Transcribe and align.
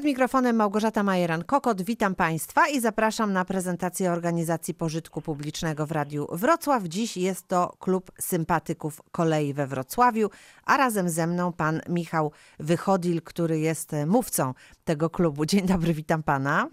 Przed 0.00 0.06
mikrofonem 0.06 0.56
Małgorzata 0.56 1.02
Majeran-Kokot. 1.02 1.82
Witam 1.82 2.14
Państwa 2.14 2.68
i 2.68 2.80
zapraszam 2.80 3.32
na 3.32 3.44
prezentację 3.44 4.12
organizacji 4.12 4.74
pożytku 4.74 5.20
publicznego 5.20 5.86
w 5.86 5.92
Radiu 5.92 6.26
Wrocław. 6.32 6.84
Dziś 6.84 7.16
jest 7.16 7.48
to 7.48 7.76
Klub 7.78 8.12
Sympatyków 8.20 9.02
Kolei 9.12 9.54
we 9.54 9.66
Wrocławiu, 9.66 10.30
a 10.64 10.76
razem 10.76 11.08
ze 11.08 11.26
mną 11.26 11.52
pan 11.52 11.80
Michał 11.88 12.32
Wychodil, 12.58 13.22
który 13.22 13.58
jest 13.58 13.92
mówcą 14.06 14.54
tego 14.84 15.10
klubu. 15.10 15.46
Dzień 15.46 15.66
dobry, 15.66 15.94
witam 15.94 16.22
pana. 16.22 16.68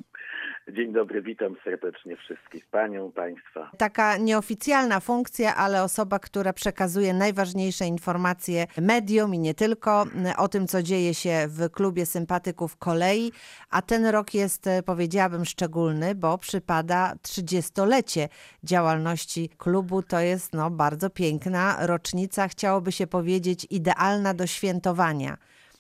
Dzień 0.74 0.94
dobry, 0.94 1.22
witam 1.22 1.56
serdecznie 1.64 2.18
wszystkich, 2.18 2.66
panią, 2.66 3.12
państwa. 3.12 3.72
Taka 3.78 4.18
nieoficjalna 4.18 5.00
funkcja, 5.00 5.56
ale 5.56 5.84
osoba, 5.84 6.20
która 6.20 6.54
przekazuje 6.54 7.14
najważniejsze 7.14 7.86
informacje 7.86 8.68
mediom 8.82 9.36
i 9.36 9.40
nie 9.40 9.54
tylko 9.54 10.06
o 10.38 10.48
tym, 10.48 10.68
co 10.68 10.84
dzieje 10.84 11.14
się 11.14 11.48
w 11.48 11.70
klubie 11.70 12.06
sympatyków 12.06 12.78
kolei. 12.78 13.32
A 13.70 13.82
ten 13.82 14.06
rok 14.06 14.34
jest, 14.34 14.70
powiedziałabym, 14.86 15.46
szczególny, 15.46 16.16
bo 16.16 16.38
przypada 16.38 17.14
30-lecie 17.24 18.30
działalności 18.64 19.50
klubu. 19.58 20.04
To 20.04 20.20
jest 20.20 20.54
no, 20.54 20.72
bardzo 20.72 21.10
piękna 21.10 21.78
rocznica, 21.88 22.48
chciałoby 22.48 22.92
się 22.92 23.08
powiedzieć, 23.08 23.68
idealna 23.70 24.34
do 24.34 24.48
świętowania. 24.48 25.38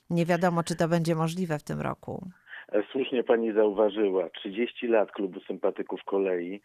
Nie 0.09 0.25
wiadomo, 0.25 0.63
czy 0.63 0.75
to 0.75 0.87
będzie 0.87 1.15
możliwe 1.15 1.59
w 1.59 1.63
tym 1.63 1.81
roku. 1.81 2.29
Słusznie 2.91 3.23
pani 3.23 3.51
zauważyła, 3.53 4.29
30 4.29 4.87
lat 4.87 5.11
klubu 5.11 5.39
sympatyków 5.39 6.03
kolei. 6.03 6.61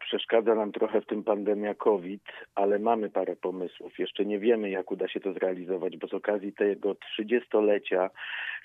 Przeszkadza 0.00 0.54
nam 0.54 0.72
trochę 0.72 1.00
w 1.00 1.06
tym 1.06 1.24
pandemia 1.24 1.74
COVID, 1.74 2.22
ale 2.54 2.78
mamy 2.78 3.10
parę 3.10 3.36
pomysłów. 3.36 3.98
Jeszcze 3.98 4.24
nie 4.24 4.38
wiemy, 4.38 4.70
jak 4.70 4.90
uda 4.92 5.08
się 5.08 5.20
to 5.20 5.32
zrealizować, 5.32 5.96
bo 5.96 6.08
z 6.08 6.14
okazji 6.14 6.52
tego 6.52 6.92
30-lecia 6.92 8.10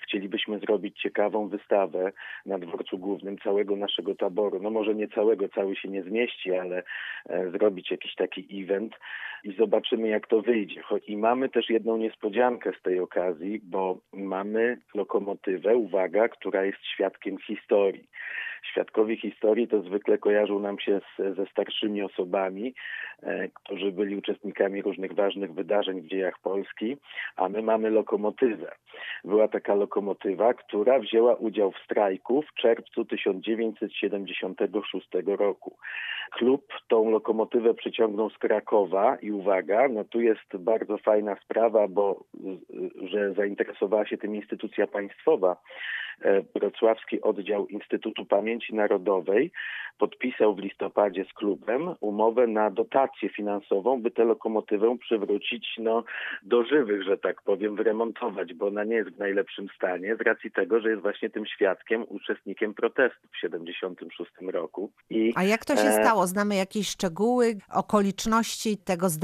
chcielibyśmy 0.02 0.58
zrobić 0.58 1.00
ciekawą 1.00 1.48
wystawę 1.48 2.12
na 2.46 2.58
dworcu 2.58 2.98
głównym 2.98 3.38
całego 3.38 3.76
naszego 3.76 4.14
taboru. 4.14 4.60
No 4.62 4.70
może 4.70 4.94
nie 4.94 5.08
całego, 5.08 5.48
cały 5.48 5.76
się 5.76 5.88
nie 5.88 6.02
zmieści, 6.02 6.54
ale 6.54 6.82
e, 7.28 7.50
zrobić 7.50 7.90
jakiś 7.90 8.14
taki 8.14 8.62
event 8.62 8.94
i 9.44 9.56
zobaczymy, 9.56 10.08
jak 10.08 10.26
to 10.26 10.42
wyjdzie. 10.42 10.82
I 11.06 11.16
mamy 11.16 11.48
też 11.48 11.70
jedną 11.70 11.96
niespodziankę 11.96 12.72
z 12.80 12.82
tej 12.82 13.00
okazji, 13.00 13.60
bo 13.64 13.98
mamy 14.12 14.78
lokomotywę, 14.94 15.76
uwaga, 15.76 16.28
która 16.28 16.64
jest 16.64 16.78
świadkiem 16.94 17.38
historii. 17.38 18.08
Świadkowie 18.62 19.16
historii 19.16 19.68
to 19.68 19.82
zwykle 19.82 20.18
kojarzą 20.18 20.58
nam 20.58 20.78
się 20.78 21.00
z, 21.00 21.16
ze 21.36 21.46
starszymi 21.46 22.02
osobami, 22.02 22.74
e, 23.22 23.48
którzy 23.48 23.92
byli 23.92 24.16
uczestnikami 24.16 24.82
różnych 24.82 25.14
ważnych 25.14 25.54
wydarzeń 25.54 26.00
w 26.00 26.06
dziejach 26.06 26.38
Polski, 26.42 26.96
a 27.36 27.48
my 27.48 27.62
mamy 27.62 27.90
lokomotywę. 27.90 28.72
Była 29.24 29.48
taka 29.48 29.74
lokomotywa, 29.74 30.54
która 30.54 30.98
wzięła 30.98 31.34
udział 31.34 31.72
w 31.72 31.78
strajku 31.78 32.42
w 32.42 32.54
czerwcu 32.54 33.04
1976 33.04 35.08
roku. 35.26 35.76
Klub 36.32 36.72
tą 36.88 37.10
lokomotywę 37.10 37.74
przyciągnął 37.74 38.30
z 38.30 38.38
Krakowa 38.38 39.16
i 39.16 39.31
uwaga, 39.32 39.88
no 39.88 40.04
tu 40.04 40.20
jest 40.20 40.56
bardzo 40.58 40.98
fajna 40.98 41.36
sprawa, 41.44 41.88
bo 41.88 42.24
że 43.02 43.34
zainteresowała 43.34 44.06
się 44.06 44.18
tym 44.18 44.36
instytucja 44.36 44.86
państwowa. 44.86 45.56
E, 46.24 46.42
wrocławski 46.54 47.22
oddział 47.22 47.66
Instytutu 47.66 48.26
Pamięci 48.26 48.74
Narodowej 48.74 49.52
podpisał 49.98 50.54
w 50.54 50.58
listopadzie 50.58 51.24
z 51.24 51.32
klubem 51.32 51.94
umowę 52.00 52.46
na 52.46 52.70
dotację 52.70 53.28
finansową, 53.28 54.02
by 54.02 54.10
tę 54.10 54.24
lokomotywę 54.24 54.96
przywrócić 55.00 55.66
no, 55.78 56.04
do 56.42 56.64
żywych, 56.64 57.02
że 57.02 57.18
tak 57.18 57.42
powiem, 57.42 57.76
wyremontować, 57.76 58.54
bo 58.54 58.66
ona 58.66 58.84
nie 58.84 58.94
jest 58.94 59.10
w 59.10 59.18
najlepszym 59.18 59.66
stanie 59.76 60.16
z 60.16 60.20
racji 60.20 60.50
tego, 60.50 60.80
że 60.80 60.90
jest 60.90 61.02
właśnie 61.02 61.30
tym 61.30 61.46
świadkiem, 61.46 62.04
uczestnikiem 62.08 62.74
protestu 62.74 63.28
w 63.32 63.38
76 63.38 64.30
roku. 64.52 64.90
I, 65.10 65.32
A 65.36 65.44
jak 65.44 65.64
to 65.64 65.76
się 65.76 65.88
e... 65.88 65.92
stało? 65.92 66.26
Znamy 66.26 66.54
jakieś 66.56 66.88
szczegóły, 66.88 67.54
okoliczności 67.74 68.76
tego 68.76 69.08
zdarzenia, 69.08 69.21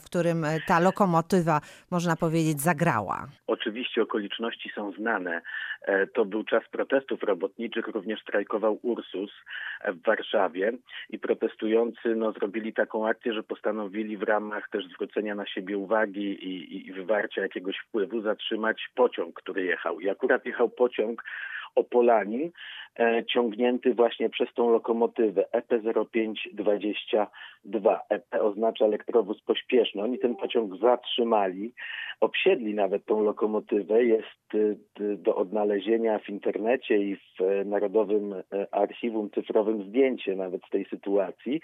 w 0.00 0.04
którym 0.04 0.44
e, 0.44 0.60
ta 0.66 0.80
lokomotywa, 0.80 1.60
można 1.90 2.16
powiedzieć, 2.16 2.60
zagrała? 2.60 3.26
Oczywiście 3.46 4.02
okoliczności 4.02 4.70
są 4.74 4.92
znane. 4.92 5.42
E, 5.82 6.06
to 6.06 6.24
był 6.24 6.44
czas 6.44 6.62
protestów 6.70 7.22
robotniczych, 7.22 7.86
również 7.86 8.20
strajkował 8.20 8.78
Ursus 8.82 9.30
w 9.88 10.02
Warszawie 10.02 10.72
i 11.10 11.18
protestujący 11.18 12.14
no, 12.16 12.32
zrobili 12.32 12.72
taką 12.72 13.08
akcję, 13.08 13.32
że 13.32 13.42
postanowili 13.42 14.16
w 14.16 14.22
ramach 14.22 14.68
też 14.68 14.84
zwrócenia 14.86 15.34
na 15.34 15.46
siebie 15.46 15.78
uwagi 15.78 16.20
i, 16.20 16.86
i 16.88 16.92
wywarcia 16.92 17.42
jakiegoś 17.42 17.76
wpływu 17.78 18.22
zatrzymać 18.22 18.88
pociąg, 18.94 19.34
który 19.34 19.64
jechał. 19.64 20.00
I 20.00 20.08
akurat 20.08 20.46
jechał 20.46 20.68
pociąg 20.68 21.22
Opolanin, 21.76 22.50
e, 22.98 23.24
ciągnięty 23.24 23.94
właśnie 23.94 24.30
przez 24.30 24.54
tą 24.54 24.70
lokomotywę 24.70 25.44
EP0522. 25.52 27.98
EP 28.08 28.24
oznacza 28.40 28.84
elektrowóz 28.84 29.42
pośpieszny. 29.42 30.02
Oni 30.02 30.18
ten 30.18 30.36
pociąg 30.36 30.76
zatrzymali, 30.76 31.72
obsiedli 32.20 32.74
nawet 32.74 33.04
tą 33.04 33.22
lokomotywę. 33.22 34.04
Jest 34.04 34.54
y, 34.54 34.76
do 34.98 35.36
odnalezienia 35.36 36.18
w 36.18 36.28
internecie 36.28 36.98
i 36.98 37.16
w 37.16 37.40
e, 37.40 37.64
Narodowym 37.64 38.32
e, 38.32 38.42
Archiwum 38.70 39.30
Cyfrowym 39.30 39.88
zdjęcie 39.88 40.36
nawet 40.36 40.62
z 40.66 40.70
tej 40.70 40.84
sytuacji. 40.84 41.60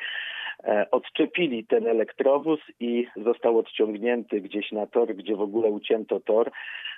Odczepili 0.90 1.66
ten 1.66 1.86
elektrowóz 1.86 2.60
i 2.80 3.06
został 3.16 3.58
odciągnięty 3.58 4.40
gdzieś 4.40 4.72
na 4.72 4.86
tor, 4.86 5.14
gdzie 5.14 5.36
w 5.36 5.40
ogóle 5.40 5.70
ucięto 5.70 6.20
tor 6.20 6.50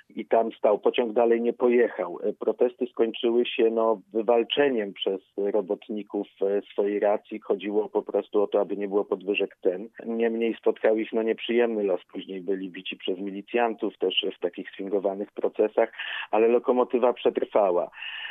i 0.09 0.25
tam 0.25 0.51
stał. 0.51 0.79
Pociąg 0.79 1.13
dalej 1.13 1.41
nie 1.41 1.53
pojechał. 1.53 2.19
Protesty 2.39 2.85
skończyły 2.87 3.45
się 3.45 3.69
no, 3.69 4.01
wywalczeniem 4.13 4.93
przez 4.93 5.21
robotników 5.37 6.27
swojej 6.71 6.99
racji. 6.99 7.39
Chodziło 7.39 7.89
po 7.89 8.01
prostu 8.01 8.41
o 8.41 8.47
to, 8.47 8.61
aby 8.61 8.77
nie 8.77 8.87
było 8.87 9.05
podwyżek 9.05 9.57
cen. 9.63 9.89
Niemniej 10.05 10.55
spotkał 10.59 10.97
ich 10.97 11.13
no, 11.13 11.23
nieprzyjemny 11.23 11.83
los. 11.83 12.01
Później 12.11 12.41
byli 12.41 12.69
bici 12.69 12.97
przez 12.97 13.19
milicjantów 13.19 13.97
też 13.97 14.25
w 14.37 14.39
takich 14.39 14.69
swingowanych 14.69 15.31
procesach, 15.31 15.91
ale 16.31 16.47
lokomotywa 16.47 17.13
przetrwała. 17.13 17.89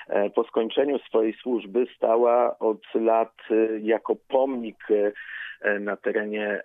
E, 0.09 0.31
po 0.31 0.45
skończeniu 0.45 0.99
swojej 0.99 1.33
służby 1.33 1.87
stała 1.97 2.59
od 2.59 2.95
lat 2.95 3.35
e, 3.51 3.79
jako 3.81 4.17
pomnik 4.29 4.91
e, 4.91 5.13
na 5.81 5.97
terenie 5.97 6.63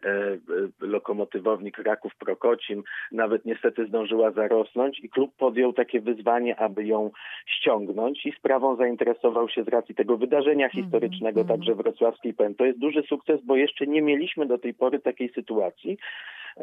lokomotywowni 0.80 1.72
Kraków-Prokocim. 1.72 2.84
Nawet 3.12 3.46
niestety 3.46 3.86
zdążyła 3.86 4.32
zarosnąć 4.32 5.00
i 5.00 5.10
klub 5.10 5.36
podjął 5.38 5.74
takie 5.74 6.02
wyzwanie, 6.02 6.60
aby 6.60 6.86
ją 6.86 7.12
ściągnąć 7.46 8.26
i 8.26 8.32
sprawą 8.32 8.76
zainteresował 8.76 9.50
się 9.50 9.64
z 9.64 9.68
racji 9.68 9.96
tego 9.96 10.18
wydarzenia 10.18 10.66
mhm, 10.66 10.84
historycznego, 10.84 11.42
-hmm. 11.42 11.48
także 11.48 11.76
wrocławskiej 11.76 12.34
PEN. 12.34 12.56
To 12.56 12.66
jest 12.66 12.80
duży 12.80 13.04
sukces, 13.04 13.42
bo 13.44 13.56
jeszcze 13.56 13.88
nie 13.88 14.02
mieliśmy 14.02 14.46
do 14.46 14.58
tej 14.58 14.74
pory 14.74 15.00
takiej 15.00 15.30
sytuacji, 15.30 15.98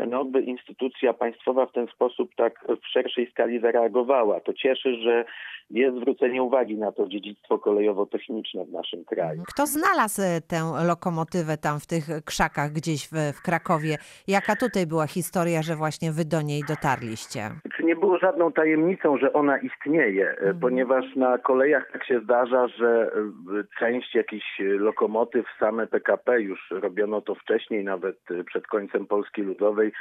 no, 0.09 0.25
by 0.25 0.41
instytucja 0.41 1.13
państwowa 1.13 1.67
w 1.67 1.73
ten 1.73 1.87
sposób 1.87 2.35
tak 2.35 2.67
w 2.83 2.87
szerszej 2.87 3.31
skali 3.31 3.61
zareagowała. 3.61 4.41
To 4.41 4.53
cieszy, 4.53 4.95
że 4.95 5.25
jest 5.71 5.97
zwrócenie 5.97 6.43
uwagi 6.43 6.77
na 6.77 6.93
to 6.93 7.09
dziedzictwo 7.09 7.59
kolejowo-techniczne 7.59 8.65
w 8.65 8.73
naszym 8.73 9.05
kraju. 9.05 9.43
Kto 9.47 9.67
znalazł 9.67 10.23
e, 10.23 10.41
tę 10.41 10.87
lokomotywę 10.87 11.57
tam 11.57 11.81
w 11.81 11.87
tych 11.87 12.05
krzakach 12.25 12.73
gdzieś 12.73 13.09
w, 13.09 13.15
w 13.39 13.43
Krakowie? 13.43 13.97
Jaka 14.29 14.57
tutaj 14.57 14.87
była 14.87 15.07
historia, 15.07 15.63
że 15.63 15.77
właśnie 15.77 16.13
wy 16.13 16.25
do 16.25 16.43
niej 16.43 16.63
dotarliście? 16.69 17.41
Nie 17.85 17.97
było 17.97 18.19
żadną 18.19 18.53
tajemnicą, 18.53 19.19
że 19.19 19.33
ona 19.33 19.59
istnieje, 19.59 20.31
mhm. 20.31 20.61
ponieważ 20.61 21.05
na 21.17 21.39
kolejach 21.39 21.93
tak 21.93 22.07
się 22.07 22.21
zdarza, 22.21 22.69
że 22.69 23.11
e, 23.13 23.79
część 23.79 24.15
jakichś 24.15 24.61
lokomotyw, 24.79 25.47
same 25.61 25.87
PKP, 25.87 26.41
już 26.41 26.71
robiono 26.71 27.21
to 27.21 27.35
wcześniej, 27.35 27.85
nawet 27.85 28.17
przed 28.47 28.67
końcem 28.67 29.07
Polski 29.07 29.43
Ludowej, 29.43 29.93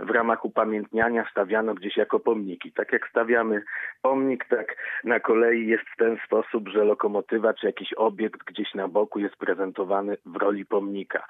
w 0.00 0.10
ramach 0.10 0.44
upamiętniania 0.44 1.26
stawiano 1.30 1.74
gdzieś 1.74 1.96
jako 1.96 2.20
pomniki. 2.20 2.72
Tak 2.72 2.92
jak 2.92 3.08
stawiamy 3.08 3.62
pomnik, 4.02 4.44
tak 4.48 4.76
na 5.04 5.20
kolei 5.20 5.66
jest 5.66 5.84
w 5.84 5.96
ten 5.96 6.18
sposób, 6.26 6.68
że 6.68 6.84
lokomotywa 6.84 7.54
czy 7.54 7.66
jakiś 7.66 7.92
obiekt 7.92 8.44
gdzieś 8.44 8.74
na 8.74 8.88
boku 8.88 9.18
jest 9.18 9.36
prezentowany 9.36 10.16
w 10.26 10.36
roli 10.36 10.66
pomnika. 10.66 11.26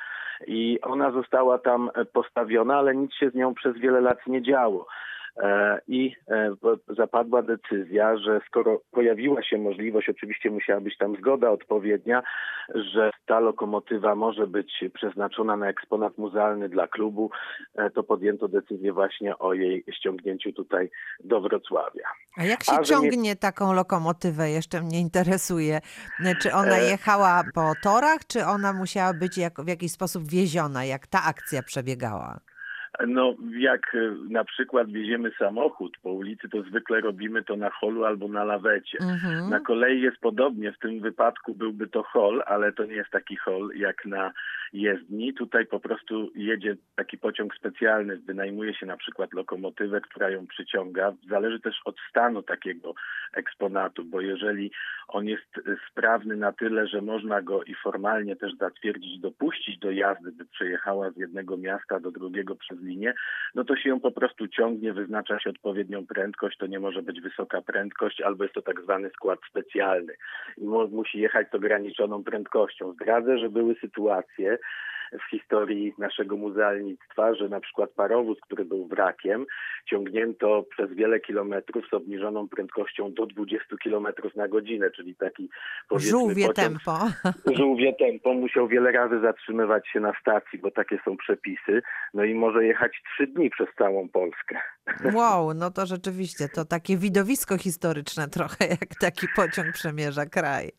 I 0.46 0.78
ona 0.82 1.10
została 1.10 1.58
tam 1.58 1.90
postawiona, 2.12 2.76
ale 2.78 2.94
nic 2.94 3.14
się 3.14 3.30
z 3.30 3.34
nią 3.34 3.54
przez 3.54 3.76
wiele 3.76 4.00
lat 4.00 4.26
nie 4.26 4.42
działo. 4.42 4.86
E, 5.42 5.80
i 5.88 6.16
e, 6.28 6.54
zapadła 6.96 7.42
decyzja, 7.42 8.16
że 8.16 8.40
skoro 8.46 8.80
pojawiła 8.90 9.42
się 9.42 9.58
możliwość, 9.58 10.08
oczywiście 10.08 10.50
musiała 10.50 10.80
być 10.80 10.98
tam 10.98 11.16
zgoda 11.16 11.50
odpowiednia, 11.50 12.22
że 12.74 13.10
ta 13.26 13.40
lokomotywa 13.40 14.14
może 14.14 14.46
być 14.46 14.84
przeznaczona 14.94 15.56
na 15.56 15.68
eksponat 15.68 16.18
muzealny 16.18 16.68
dla 16.68 16.88
klubu, 16.88 17.30
e, 17.74 17.90
to 17.90 18.02
podjęto 18.02 18.48
decyzję 18.48 18.92
właśnie 18.92 19.38
o 19.38 19.54
jej 19.54 19.84
ściągnięciu 19.92 20.52
tutaj 20.52 20.90
do 21.24 21.40
Wrocławia. 21.40 22.08
A 22.36 22.44
jak 22.44 22.64
się 22.64 22.72
A, 22.72 22.82
ciągnie 22.82 23.16
nie... 23.16 23.36
taką 23.36 23.72
lokomotywę? 23.72 24.50
Jeszcze 24.50 24.80
mnie 24.80 25.00
interesuje. 25.00 25.80
Czy 26.42 26.52
ona 26.52 26.78
jechała 26.78 27.42
po 27.54 27.72
torach, 27.82 28.26
czy 28.26 28.44
ona 28.44 28.72
musiała 28.72 29.14
być 29.14 29.38
jak, 29.38 29.60
w 29.60 29.68
jakiś 29.68 29.92
sposób 29.92 30.28
wieziona, 30.28 30.84
jak 30.84 31.06
ta 31.06 31.22
akcja 31.24 31.62
przebiegała? 31.62 32.40
No, 33.06 33.34
jak 33.58 33.94
y, 33.94 34.12
na 34.30 34.44
przykład 34.44 34.90
wieziemy 34.90 35.30
samochód 35.38 35.96
po 36.02 36.12
ulicy, 36.12 36.48
to 36.48 36.62
zwykle 36.62 37.00
robimy 37.00 37.44
to 37.44 37.56
na 37.56 37.70
holu 37.70 38.04
albo 38.04 38.28
na 38.28 38.44
lawecie. 38.44 38.98
Mhm. 39.00 39.50
Na 39.50 39.60
kolei 39.60 40.00
jest 40.00 40.16
podobnie, 40.16 40.72
w 40.72 40.78
tym 40.78 41.00
wypadku 41.00 41.54
byłby 41.54 41.86
to 41.86 42.02
hol, 42.02 42.42
ale 42.46 42.72
to 42.72 42.84
nie 42.84 42.94
jest 42.94 43.10
taki 43.10 43.36
hol 43.36 43.70
jak 43.76 44.06
na 44.06 44.32
jezdni. 44.72 45.34
Tutaj 45.34 45.66
po 45.66 45.80
prostu 45.80 46.30
jedzie 46.34 46.76
taki 46.96 47.18
pociąg 47.18 47.54
specjalny, 47.54 48.16
wynajmuje 48.16 48.74
się 48.74 48.86
na 48.86 48.96
przykład 48.96 49.32
lokomotywę, 49.32 50.00
która 50.00 50.30
ją 50.30 50.46
przyciąga. 50.46 51.12
Zależy 51.28 51.60
też 51.60 51.80
od 51.84 51.96
stanu 52.10 52.42
takiego 52.42 52.94
eksponatu, 53.32 54.04
bo 54.04 54.20
jeżeli 54.20 54.70
on 55.08 55.26
jest 55.26 55.58
y, 55.58 55.76
sprawny 55.90 56.36
na 56.36 56.52
tyle, 56.52 56.86
że 56.86 57.02
można 57.02 57.42
go 57.42 57.64
i 57.64 57.74
formalnie 57.74 58.36
też 58.36 58.54
zatwierdzić, 58.56 59.20
dopuścić 59.20 59.78
do 59.78 59.90
jazdy, 59.90 60.32
by 60.32 60.44
przejechała 60.44 61.10
z 61.10 61.16
jednego 61.16 61.56
miasta 61.56 62.00
do 62.00 62.10
drugiego 62.10 62.56
przez 62.56 62.83
linię, 62.84 63.14
no 63.54 63.64
to 63.64 63.76
się 63.76 63.88
ją 63.88 64.00
po 64.00 64.10
prostu 64.10 64.48
ciągnie, 64.48 64.92
wyznacza 64.92 65.38
się 65.40 65.50
odpowiednią 65.50 66.06
prędkość, 66.06 66.58
to 66.58 66.66
nie 66.66 66.80
może 66.80 67.02
być 67.02 67.20
wysoka 67.20 67.62
prędkość, 67.62 68.20
albo 68.20 68.44
jest 68.44 68.54
to 68.54 68.62
tak 68.62 68.82
zwany 68.82 69.10
skład 69.10 69.38
specjalny 69.50 70.14
i 70.58 70.64
mu- 70.64 70.88
musi 70.88 71.18
jechać 71.18 71.50
z 71.50 71.54
ograniczoną 71.54 72.24
prędkością. 72.24 72.92
Zdradzę, 72.92 73.38
że 73.38 73.48
były 73.48 73.74
sytuacje, 73.74 74.58
w 75.18 75.30
historii 75.30 75.94
naszego 75.98 76.36
muzealnictwa, 76.36 77.34
że 77.34 77.48
na 77.48 77.60
przykład 77.60 77.90
parowóz, 77.90 78.38
który 78.40 78.64
był 78.64 78.86
wrakiem, 78.86 79.46
ciągnięto 79.86 80.64
przez 80.70 80.92
wiele 80.92 81.20
kilometrów 81.20 81.84
z 81.90 81.94
obniżoną 81.94 82.48
prędkością 82.48 83.12
do 83.12 83.26
20 83.26 83.76
kilometrów 83.82 84.36
na 84.36 84.48
godzinę, 84.48 84.90
czyli 84.90 85.14
taki 85.16 85.48
powiedzmy 85.88 86.10
Żółwie 86.10 86.46
pociąg 86.46 86.56
tempo. 86.56 86.98
żółwie 87.58 87.92
tempo 87.92 88.34
musiał 88.34 88.68
wiele 88.68 88.92
razy 88.92 89.20
zatrzymywać 89.20 89.88
się 89.88 90.00
na 90.00 90.12
stacji, 90.20 90.58
bo 90.58 90.70
takie 90.70 90.98
są 91.04 91.16
przepisy, 91.16 91.82
no 92.14 92.24
i 92.24 92.34
może 92.34 92.64
jechać 92.64 92.92
trzy 93.12 93.26
dni 93.26 93.50
przez 93.50 93.68
całą 93.78 94.08
Polskę. 94.08 94.58
Wow, 95.14 95.54
no 95.54 95.70
to 95.70 95.86
rzeczywiście 95.86 96.48
to 96.48 96.64
takie 96.64 96.96
widowisko 96.96 97.58
historyczne 97.58 98.28
trochę, 98.28 98.66
jak 98.68 98.94
taki 99.00 99.26
pociąg 99.36 99.72
przemierza 99.72 100.26
kraj. 100.26 100.70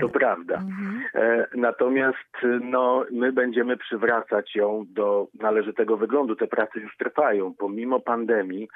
To 0.00 0.08
prawda. 0.08 0.54
Mhm. 0.54 1.02
E, 1.14 1.46
Natomiast 1.54 2.36
no, 2.60 3.04
my 3.10 3.32
będziemy 3.32 3.76
przywracać 3.76 4.56
ją 4.56 4.84
do 4.88 5.28
należytego 5.40 5.96
wyglądu. 5.96 6.36
Te 6.36 6.46
prace 6.46 6.80
już 6.80 6.96
trwają. 6.96 7.54
Pomimo 7.58 8.00
pandemii 8.00 8.68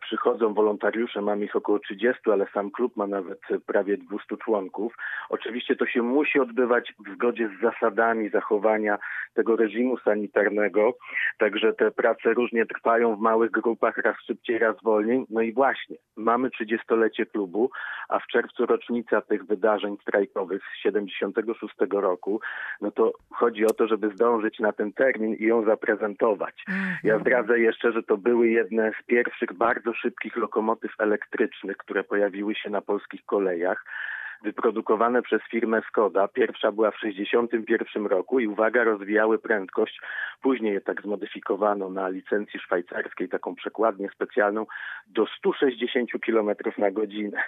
przychodzą 0.00 0.54
wolontariusze, 0.54 1.22
mamy 1.22 1.44
ich 1.44 1.56
około 1.56 1.78
30, 1.78 2.30
ale 2.32 2.46
sam 2.54 2.70
klub 2.70 2.96
ma 2.96 3.06
nawet 3.06 3.40
prawie 3.66 3.96
200 3.96 4.36
członków. 4.36 4.94
Oczywiście 5.28 5.76
to 5.76 5.86
się 5.86 6.02
musi 6.02 6.40
odbywać 6.40 6.94
w 7.06 7.14
zgodzie 7.14 7.50
z 7.58 7.60
zasadami 7.60 8.30
zachowania 8.30 8.98
tego 9.34 9.56
reżimu 9.56 9.98
sanitarnego, 9.98 10.94
także 11.38 11.72
te 11.72 11.90
prace 11.90 12.34
różnie 12.34 12.66
trwają 12.66 13.16
w 13.16 13.20
małych 13.20 13.50
grupach, 13.50 13.98
raz 13.98 14.16
szybciej, 14.26 14.58
raz 14.58 14.82
wolniej. 14.82 15.24
No 15.30 15.40
i 15.42 15.52
właśnie, 15.52 15.96
mamy 16.16 16.48
30-lecie 16.48 17.26
klubu, 17.26 17.70
a 18.08 18.18
w 18.18 18.26
czerwcu 18.26 18.66
rocznica 18.66 19.20
tych 19.20 19.44
wydarzeń 19.44 19.96
strajkowych 20.02 20.62
z 20.74 20.82
76 20.82 21.74
roku, 21.90 22.40
no 22.80 22.90
to 22.90 23.12
chodzi 23.30 23.64
o 23.64 23.70
to, 23.70 23.88
żeby 23.88 24.10
zdążyć 24.10 24.58
na 24.58 24.72
ten 24.72 24.92
termin 24.92 25.34
i 25.34 25.44
ją 25.44 25.64
zaprezentować. 25.64 26.64
Ja 27.04 27.18
zdradzę 27.18 27.60
jeszcze, 27.60 27.92
że 27.92 28.02
to 28.02 28.16
były 28.16 28.48
jedne 28.48 28.92
z 29.02 29.06
pierwszych 29.06 29.47
bardzo 29.52 29.94
szybkich 29.94 30.36
lokomotyw 30.36 30.92
elektrycznych, 30.98 31.76
które 31.76 32.04
pojawiły 32.04 32.54
się 32.54 32.70
na 32.70 32.80
polskich 32.80 33.24
kolejach. 33.24 33.84
Wyprodukowane 34.42 35.22
przez 35.22 35.42
firmę 35.50 35.82
Skoda. 35.88 36.28
Pierwsza 36.28 36.72
była 36.72 36.90
w 36.90 36.94
1961 36.94 38.06
roku 38.06 38.40
i 38.40 38.46
uwaga, 38.46 38.84
rozwijały 38.84 39.38
prędkość. 39.38 40.00
Później 40.42 40.72
je 40.74 40.80
tak 40.80 41.02
zmodyfikowano 41.02 41.90
na 41.90 42.08
licencji 42.08 42.60
szwajcarskiej, 42.60 43.28
taką 43.28 43.54
przekładnię 43.54 44.08
specjalną, 44.14 44.66
do 45.06 45.26
160 45.26 46.10
km 46.26 46.50
na 46.78 46.90
godzinę. 46.90 47.42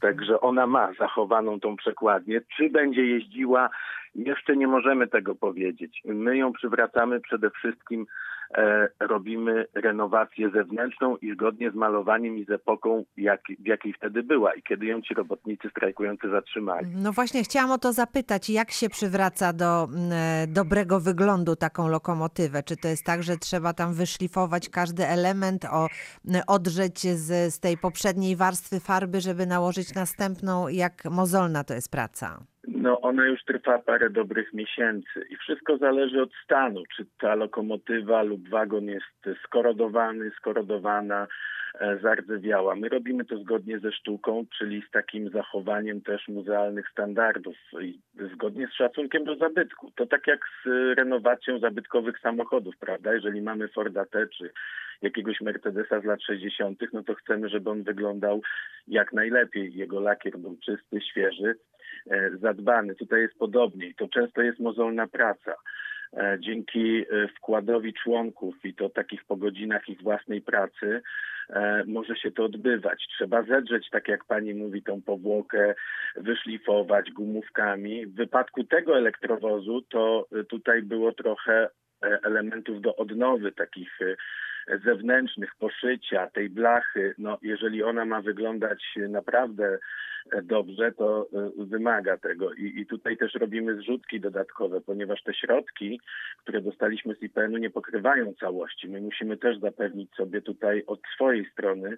Także 0.00 0.40
ona 0.40 0.66
ma 0.66 0.92
zachowaną 0.92 1.60
tą 1.60 1.76
przekładnię. 1.76 2.40
Czy 2.56 2.70
będzie 2.70 3.06
jeździła, 3.06 3.70
jeszcze 4.14 4.56
nie 4.56 4.66
możemy 4.66 5.08
tego 5.08 5.34
powiedzieć. 5.34 6.00
My 6.04 6.36
ją 6.36 6.52
przywracamy 6.52 7.20
przede 7.20 7.50
wszystkim 7.50 8.06
robimy 9.00 9.66
renowację 9.74 10.50
zewnętrzną 10.50 11.16
i 11.16 11.32
zgodnie 11.32 11.70
z 11.70 11.74
malowaniem 11.74 12.38
i 12.38 12.44
z 12.44 12.50
epoką, 12.50 13.04
jak, 13.16 13.40
w 13.58 13.66
jakiej 13.66 13.92
wtedy 13.92 14.22
była 14.22 14.54
i 14.54 14.62
kiedy 14.62 14.86
ją 14.86 15.02
ci 15.02 15.14
robotnicy 15.14 15.68
strajkujący 15.70 16.30
zatrzymali. 16.30 16.86
No 16.94 17.12
właśnie, 17.12 17.42
chciałam 17.42 17.70
o 17.70 17.78
to 17.78 17.92
zapytać, 17.92 18.50
jak 18.50 18.70
się 18.70 18.88
przywraca 18.88 19.52
do 19.52 19.88
e, 20.12 20.46
dobrego 20.46 21.00
wyglądu 21.00 21.56
taką 21.56 21.88
lokomotywę? 21.88 22.62
Czy 22.62 22.76
to 22.76 22.88
jest 22.88 23.04
tak, 23.04 23.22
że 23.22 23.36
trzeba 23.36 23.72
tam 23.72 23.94
wyszlifować 23.94 24.68
każdy 24.68 25.06
element, 25.06 25.64
o, 25.64 25.88
odrzeć 26.46 27.00
z, 27.00 27.54
z 27.54 27.60
tej 27.60 27.78
poprzedniej 27.78 28.36
warstwy 28.36 28.80
farby, 28.80 29.20
żeby 29.20 29.46
nałożyć 29.46 29.94
następną? 29.94 30.68
Jak 30.68 31.04
mozolna 31.10 31.64
to 31.64 31.74
jest 31.74 31.90
praca? 31.90 32.51
No 32.82 33.00
ona 33.00 33.26
już 33.26 33.44
trwa 33.44 33.78
parę 33.78 34.10
dobrych 34.10 34.52
miesięcy 34.52 35.26
i 35.30 35.36
wszystko 35.36 35.76
zależy 35.76 36.22
od 36.22 36.30
stanu, 36.44 36.82
czy 36.96 37.06
ta 37.20 37.34
lokomotywa 37.34 38.22
lub 38.22 38.48
wagon 38.48 38.84
jest 38.84 39.40
skorodowany, 39.44 40.30
skorodowana, 40.30 41.26
e, 41.80 41.98
zardzewiała. 41.98 42.74
My 42.74 42.88
robimy 42.88 43.24
to 43.24 43.38
zgodnie 43.38 43.78
ze 43.78 43.92
sztuką, 43.92 44.44
czyli 44.58 44.82
z 44.88 44.90
takim 44.90 45.30
zachowaniem 45.30 46.00
też 46.00 46.28
muzealnych 46.28 46.88
standardów 46.88 47.56
i 47.80 48.00
zgodnie 48.34 48.66
z 48.66 48.72
szacunkiem 48.72 49.24
do 49.24 49.36
zabytku. 49.36 49.92
To 49.96 50.06
tak 50.06 50.26
jak 50.26 50.40
z 50.64 50.68
renowacją 50.98 51.58
zabytkowych 51.58 52.20
samochodów, 52.20 52.74
prawda? 52.80 53.14
Jeżeli 53.14 53.42
mamy 53.42 53.68
Forda 53.68 54.04
T 54.04 54.26
czy 54.26 54.50
jakiegoś 55.02 55.40
Mercedesa 55.40 56.00
z 56.00 56.04
lat 56.04 56.22
60., 56.22 56.78
no 56.92 57.02
to 57.02 57.14
chcemy, 57.14 57.48
żeby 57.48 57.70
on 57.70 57.82
wyglądał 57.82 58.42
jak 58.88 59.12
najlepiej. 59.12 59.74
Jego 59.74 60.00
lakier 60.00 60.38
był 60.38 60.56
czysty, 60.64 61.00
świeży, 61.00 61.54
zadbany. 62.40 62.94
Tutaj 62.94 63.20
jest 63.20 63.38
podobnie 63.38 63.86
i 63.86 63.94
to 63.94 64.08
często 64.08 64.42
jest 64.42 64.58
mozolna 64.58 65.06
praca. 65.06 65.54
E, 66.16 66.38
Dzięki 66.40 67.00
e, 67.00 67.28
wkładowi 67.28 67.94
członków 67.94 68.64
i 68.64 68.74
to 68.74 68.88
takich 68.88 69.24
po 69.24 69.36
godzinach 69.36 69.88
ich 69.88 70.02
własnej 70.02 70.40
pracy 70.40 71.02
e, 71.50 71.84
może 71.86 72.16
się 72.16 72.30
to 72.30 72.44
odbywać. 72.44 73.06
Trzeba 73.16 73.42
zedrzeć, 73.42 73.90
tak 73.90 74.08
jak 74.08 74.24
pani 74.24 74.54
mówi, 74.54 74.82
tą 74.82 75.02
powłokę, 75.02 75.74
wyszlifować 76.16 77.10
gumówkami. 77.10 78.06
W 78.06 78.14
wypadku 78.14 78.64
tego 78.64 78.98
elektrowozu 78.98 79.82
to 79.82 80.26
e, 80.32 80.44
tutaj 80.44 80.82
było 80.82 81.12
trochę 81.12 81.52
e, 81.52 81.68
elementów 82.02 82.80
do 82.80 82.96
odnowy 82.96 83.52
takich 83.52 84.02
e, 84.02 84.16
zewnętrznych, 84.84 85.54
poszycia 85.54 86.26
tej 86.26 86.50
blachy, 86.50 87.14
no 87.18 87.38
jeżeli 87.42 87.82
ona 87.82 88.04
ma 88.04 88.22
wyglądać 88.22 88.84
naprawdę 89.08 89.78
e, 90.32 90.42
dobrze, 90.42 90.92
to 90.92 91.28
e, 91.32 91.64
wymaga 91.64 92.16
tego. 92.16 92.54
I, 92.54 92.80
I 92.80 92.86
tutaj 92.86 93.16
też 93.16 93.34
robimy 93.34 93.76
zrzutki 93.76 94.20
dodatkowe, 94.20 94.80
ponieważ 94.80 95.22
te 95.22 95.34
środki, 95.34 96.00
które 96.38 96.60
dostaliśmy 96.60 97.14
z 97.14 97.22
IPN-u 97.22 97.58
nie 97.58 97.70
pokrywają 97.70 98.34
całości. 98.40 98.88
My 98.88 99.00
musimy 99.00 99.36
też 99.36 99.58
zapewnić 99.58 100.14
sobie 100.14 100.42
tutaj 100.42 100.82
od 100.86 101.00
swojej 101.14 101.50
strony 101.50 101.88
e, 101.88 101.96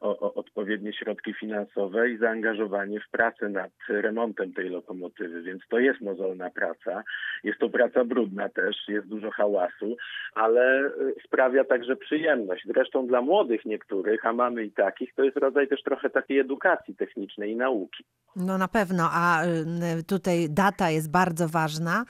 o, 0.00 0.18
o 0.18 0.34
odpowiednie 0.34 0.92
środki 0.92 1.34
finansowe 1.34 2.10
i 2.10 2.18
zaangażowanie 2.18 3.00
w 3.00 3.10
pracę 3.10 3.48
nad 3.48 3.70
remontem 3.88 4.52
tej 4.52 4.68
lokomotywy, 4.68 5.42
więc 5.42 5.62
to 5.68 5.78
jest 5.78 6.00
mozolna 6.00 6.50
praca. 6.50 7.02
Jest 7.44 7.58
to 7.58 7.68
praca 7.68 8.04
brudna 8.04 8.48
też, 8.48 8.76
jest 8.88 9.06
dużo 9.06 9.30
hałasu, 9.30 9.96
ale 10.34 10.86
y, 10.86 11.14
sprawia 11.26 11.64
także 11.64 11.96
przyjemność. 11.96 12.62
Zresztą 12.66 13.06
dla 13.06 13.20
młodych 13.20 13.64
niektórych, 13.64 14.26
a 14.26 14.32
mamy 14.32 14.64
i 14.64 14.72
takich, 14.72 15.14
to 15.14 15.24
jest 15.24 15.36
rodzaj 15.36 15.68
też 15.68 15.82
trochę 15.82 16.10
takiej 16.10 16.38
edukacji 16.38 16.96
technicznej 16.96 17.50
i 17.50 17.56
nauki. 17.56 18.04
No 18.36 18.58
na 18.58 18.68
pewno, 18.68 19.08
a 19.12 19.44
y, 19.44 20.04
tutaj 20.08 20.46
data 20.50 20.90
jest 20.90 21.10
bardzo 21.10 21.48
ważna 21.48 22.04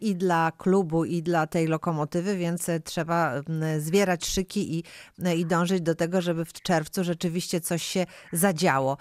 i 0.00 0.14
dla 0.14 0.52
klubu, 0.58 1.04
i 1.04 1.22
dla 1.22 1.46
tej 1.46 1.66
lokomotywy, 1.66 2.36
więc 2.36 2.70
trzeba 2.84 3.40
zwierać 3.78 4.26
szyki 4.26 4.78
i, 4.78 4.82
i 5.36 5.46
dążyć 5.46 5.80
do 5.80 5.94
tego, 5.94 6.20
żeby 6.20 6.44
w 6.44 6.52
czerwcu 6.52 6.83
rzeczywiście 7.04 7.60
coś 7.60 7.82
się 7.82 8.04
zadziało. 8.32 8.96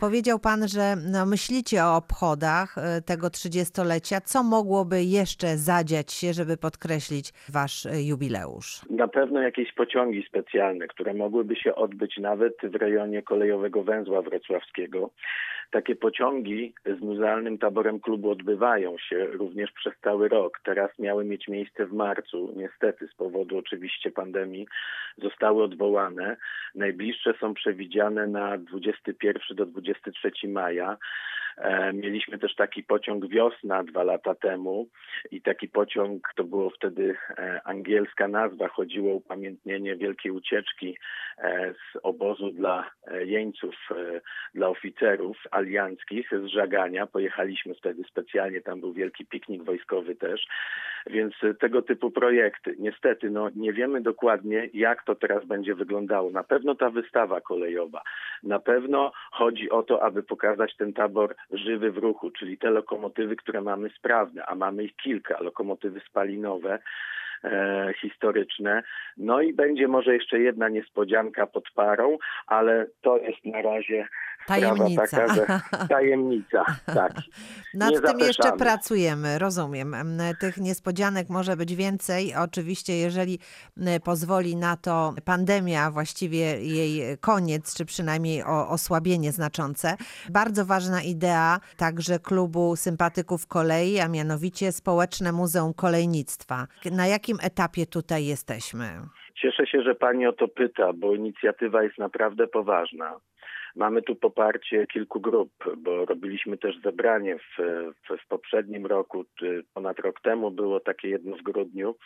Powiedział 0.00 0.38
pan, 0.38 0.68
że 0.68 0.96
no, 1.12 1.26
myślicie 1.26 1.84
o 1.84 1.96
obchodach 1.96 2.78
y, 2.78 3.02
tego 3.02 3.26
30-lecia. 3.26 4.20
Co 4.20 4.42
mogłoby 4.42 5.02
jeszcze 5.02 5.56
zadziać 5.56 6.12
się, 6.12 6.32
żeby 6.32 6.56
podkreślić 6.56 7.32
wasz 7.48 7.86
y, 7.86 8.02
jubileusz? 8.02 8.80
Na 8.90 9.08
pewno 9.08 9.40
jakieś 9.40 9.72
pociągi 9.72 10.24
specjalne, 10.28 10.86
które 10.86 11.14
mogłyby 11.14 11.56
się 11.56 11.74
odbyć 11.74 12.18
nawet 12.18 12.54
w 12.62 12.74
rejonie 12.74 13.22
kolejowego 13.22 13.82
węzła 13.82 14.22
wrocławskiego. 14.22 15.10
Takie 15.70 15.96
pociągi 15.96 16.74
z 16.86 17.00
muzealnym 17.00 17.58
taborem 17.58 18.00
klubu 18.00 18.30
odbywają 18.30 18.98
się 18.98 19.26
również 19.26 19.72
przez 19.72 19.94
cały 20.04 20.28
rok. 20.28 20.60
Teraz 20.64 20.98
miały 20.98 21.24
mieć 21.24 21.48
miejsce 21.48 21.86
w 21.86 21.92
marcu. 21.92 22.52
Niestety 22.56 23.08
z 23.08 23.14
powodu 23.14 23.58
oczywiście 23.58 24.10
pandemii 24.10 24.66
zostały 25.18 25.62
odwołane. 25.62 26.36
Najbliższe 26.74 27.34
są 27.40 27.54
przewidziane 27.54 28.26
na 28.26 28.58
21 28.58 29.56
do 29.56 29.66
23 29.66 30.48
maja. 30.48 30.96
E, 31.58 31.92
mieliśmy 31.92 32.38
też 32.38 32.54
taki 32.54 32.82
pociąg 32.82 33.28
Wiosna 33.28 33.84
dwa 33.84 34.02
lata 34.02 34.34
temu 34.34 34.88
i 35.30 35.42
taki 35.42 35.68
pociąg, 35.68 36.32
to 36.36 36.44
było 36.44 36.70
wtedy 36.70 37.16
e, 37.38 37.60
angielska 37.64 38.28
nazwa, 38.28 38.68
chodziło 38.68 39.12
o 39.12 39.16
upamiętnienie 39.16 39.96
wielkiej 39.96 40.32
ucieczki 40.32 40.98
e, 41.38 41.74
z 41.74 41.98
obozu 42.02 42.50
dla 42.50 42.90
jeńców, 43.24 43.74
dla 44.54 44.68
oficerów 44.68 45.36
alianckich 45.50 46.30
z 46.30 46.46
Żagania. 46.46 47.06
Pojechaliśmy 47.06 47.74
wtedy 47.74 48.02
specjalnie, 48.10 48.60
tam 48.60 48.80
był 48.80 48.92
wielki 48.92 49.26
piknik 49.26 49.62
wojskowy 49.62 50.14
też, 50.14 50.46
więc 51.06 51.34
tego 51.60 51.82
typu 51.82 52.10
projekty. 52.10 52.76
Niestety, 52.78 53.30
no 53.30 53.48
nie 53.56 53.72
wiemy 53.72 54.00
dokładnie, 54.00 54.68
jak 54.74 55.04
to 55.04 55.14
teraz 55.14 55.44
będzie 55.44 55.74
wyglądało. 55.74 56.30
Na 56.30 56.44
pewno 56.44 56.74
ta 56.74 56.90
wystawa 56.90 57.40
kolejowa, 57.40 58.02
na 58.42 58.58
pewno 58.58 59.12
chodzi 59.32 59.70
o 59.70 59.82
to, 59.82 60.02
aby 60.02 60.22
pokazać 60.22 60.76
ten 60.76 60.92
tabor 60.92 61.34
żywy 61.50 61.92
w 61.92 61.96
ruchu, 61.96 62.30
czyli 62.30 62.58
te 62.58 62.70
lokomotywy, 62.70 63.36
które 63.36 63.60
mamy 63.60 63.90
sprawne, 63.90 64.46
a 64.46 64.54
mamy 64.54 64.84
ich 64.84 64.96
kilka, 64.96 65.42
lokomotywy 65.42 66.00
spalinowe, 66.00 66.78
e, 67.44 67.92
historyczne. 68.00 68.82
No 69.16 69.40
i 69.40 69.52
będzie 69.52 69.88
może 69.88 70.14
jeszcze 70.14 70.38
jedna 70.38 70.68
niespodzianka 70.68 71.46
pod 71.46 71.64
parą, 71.74 72.18
ale 72.46 72.86
to 73.02 73.18
jest 73.18 73.44
na 73.44 73.62
razie 73.62 74.08
Tajemnica. 74.46 75.06
Taka, 75.06 75.34
że 75.34 75.46
tajemnica, 75.88 76.64
tak. 76.86 77.12
Nad 77.74 77.90
Nie 77.90 77.96
tym 77.96 78.06
zapeszamy. 78.06 78.26
jeszcze 78.26 78.52
pracujemy, 78.52 79.38
rozumiem. 79.38 79.96
Tych 80.40 80.56
niespodzianek 80.56 81.28
może 81.28 81.56
być 81.56 81.74
więcej. 81.74 82.34
Oczywiście, 82.34 82.96
jeżeli 82.96 83.38
pozwoli 84.04 84.56
na 84.56 84.76
to 84.76 85.14
pandemia, 85.24 85.90
właściwie 85.90 86.38
jej 86.64 87.18
koniec, 87.18 87.74
czy 87.76 87.84
przynajmniej 87.84 88.42
osłabienie 88.68 89.32
znaczące. 89.32 89.96
Bardzo 90.30 90.64
ważna 90.64 91.02
idea 91.02 91.60
także 91.76 92.18
klubu 92.18 92.76
sympatyków 92.76 93.46
kolei, 93.46 94.00
a 94.00 94.08
mianowicie 94.08 94.72
Społeczne 94.72 95.32
Muzeum 95.32 95.74
Kolejnictwa. 95.74 96.66
Na 96.92 97.06
jakim 97.28 97.46
etapie 97.46 97.86
tutaj 97.86 98.26
jesteśmy? 98.26 98.84
Cieszę 99.34 99.66
się, 99.66 99.82
że 99.82 99.94
pani 99.94 100.26
o 100.26 100.32
to 100.32 100.48
pyta, 100.48 100.92
bo 100.92 101.14
inicjatywa 101.14 101.82
jest 101.82 101.98
naprawdę 101.98 102.46
poważna. 102.46 103.20
Mamy 103.76 104.02
tu 104.02 104.16
poparcie 104.16 104.86
kilku 104.86 105.20
grup, 105.20 105.50
bo 105.76 106.04
robiliśmy 106.04 106.58
też 106.58 106.76
zebranie 106.84 107.38
w, 107.38 107.56
w, 108.08 108.24
w 108.24 108.28
poprzednim 108.28 108.86
roku, 108.86 109.24
ponad 109.74 109.98
rok 109.98 110.20
temu 110.20 110.50
było 110.50 110.80
takie 110.80 111.08
jedno 111.08 111.36
w 111.36 111.42
grudniu, 111.42 111.96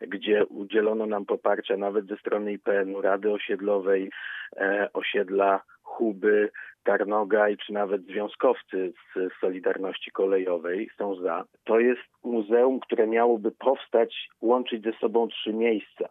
gdzie 0.00 0.46
udzielono 0.46 1.06
nam 1.06 1.26
poparcia 1.26 1.76
nawet 1.76 2.06
ze 2.06 2.16
strony 2.16 2.52
IPN-u, 2.52 3.00
Rady 3.00 3.30
Osiedlowej, 3.30 4.10
e, 4.56 4.88
osiedla 4.92 5.62
Huby, 5.90 6.50
Tarnogaj, 6.84 7.56
czy 7.56 7.72
nawet 7.72 8.02
związkowcy 8.02 8.92
z 9.14 9.40
Solidarności 9.40 10.10
Kolejowej 10.10 10.90
są 10.98 11.14
za. 11.14 11.44
To 11.64 11.80
jest 11.80 12.02
muzeum, 12.24 12.80
które 12.80 13.06
miałoby 13.06 13.50
powstać, 13.50 14.28
łączyć 14.40 14.82
ze 14.84 14.92
sobą 14.92 15.28
trzy 15.28 15.52
miejsca. 15.52 16.08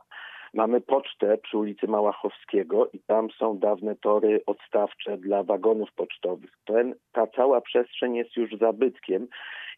Mamy 0.54 0.82
pocztę 0.82 1.38
przy 1.38 1.58
ulicy 1.58 1.88
Małachowskiego 1.88 2.90
i 2.94 3.00
tam 3.00 3.30
są 3.32 3.60
dawne 3.60 3.96
tory 3.96 4.42
odstawcze 4.46 5.18
dla 5.18 5.44
wagonów 5.44 5.90
pocztowych. 5.96 6.52
Ten, 6.66 6.96
ta 7.12 7.28
cała 7.28 7.62
przestrzeń 7.62 8.16
jest 8.16 8.36
już 8.38 8.52
zabytkiem 8.60 9.28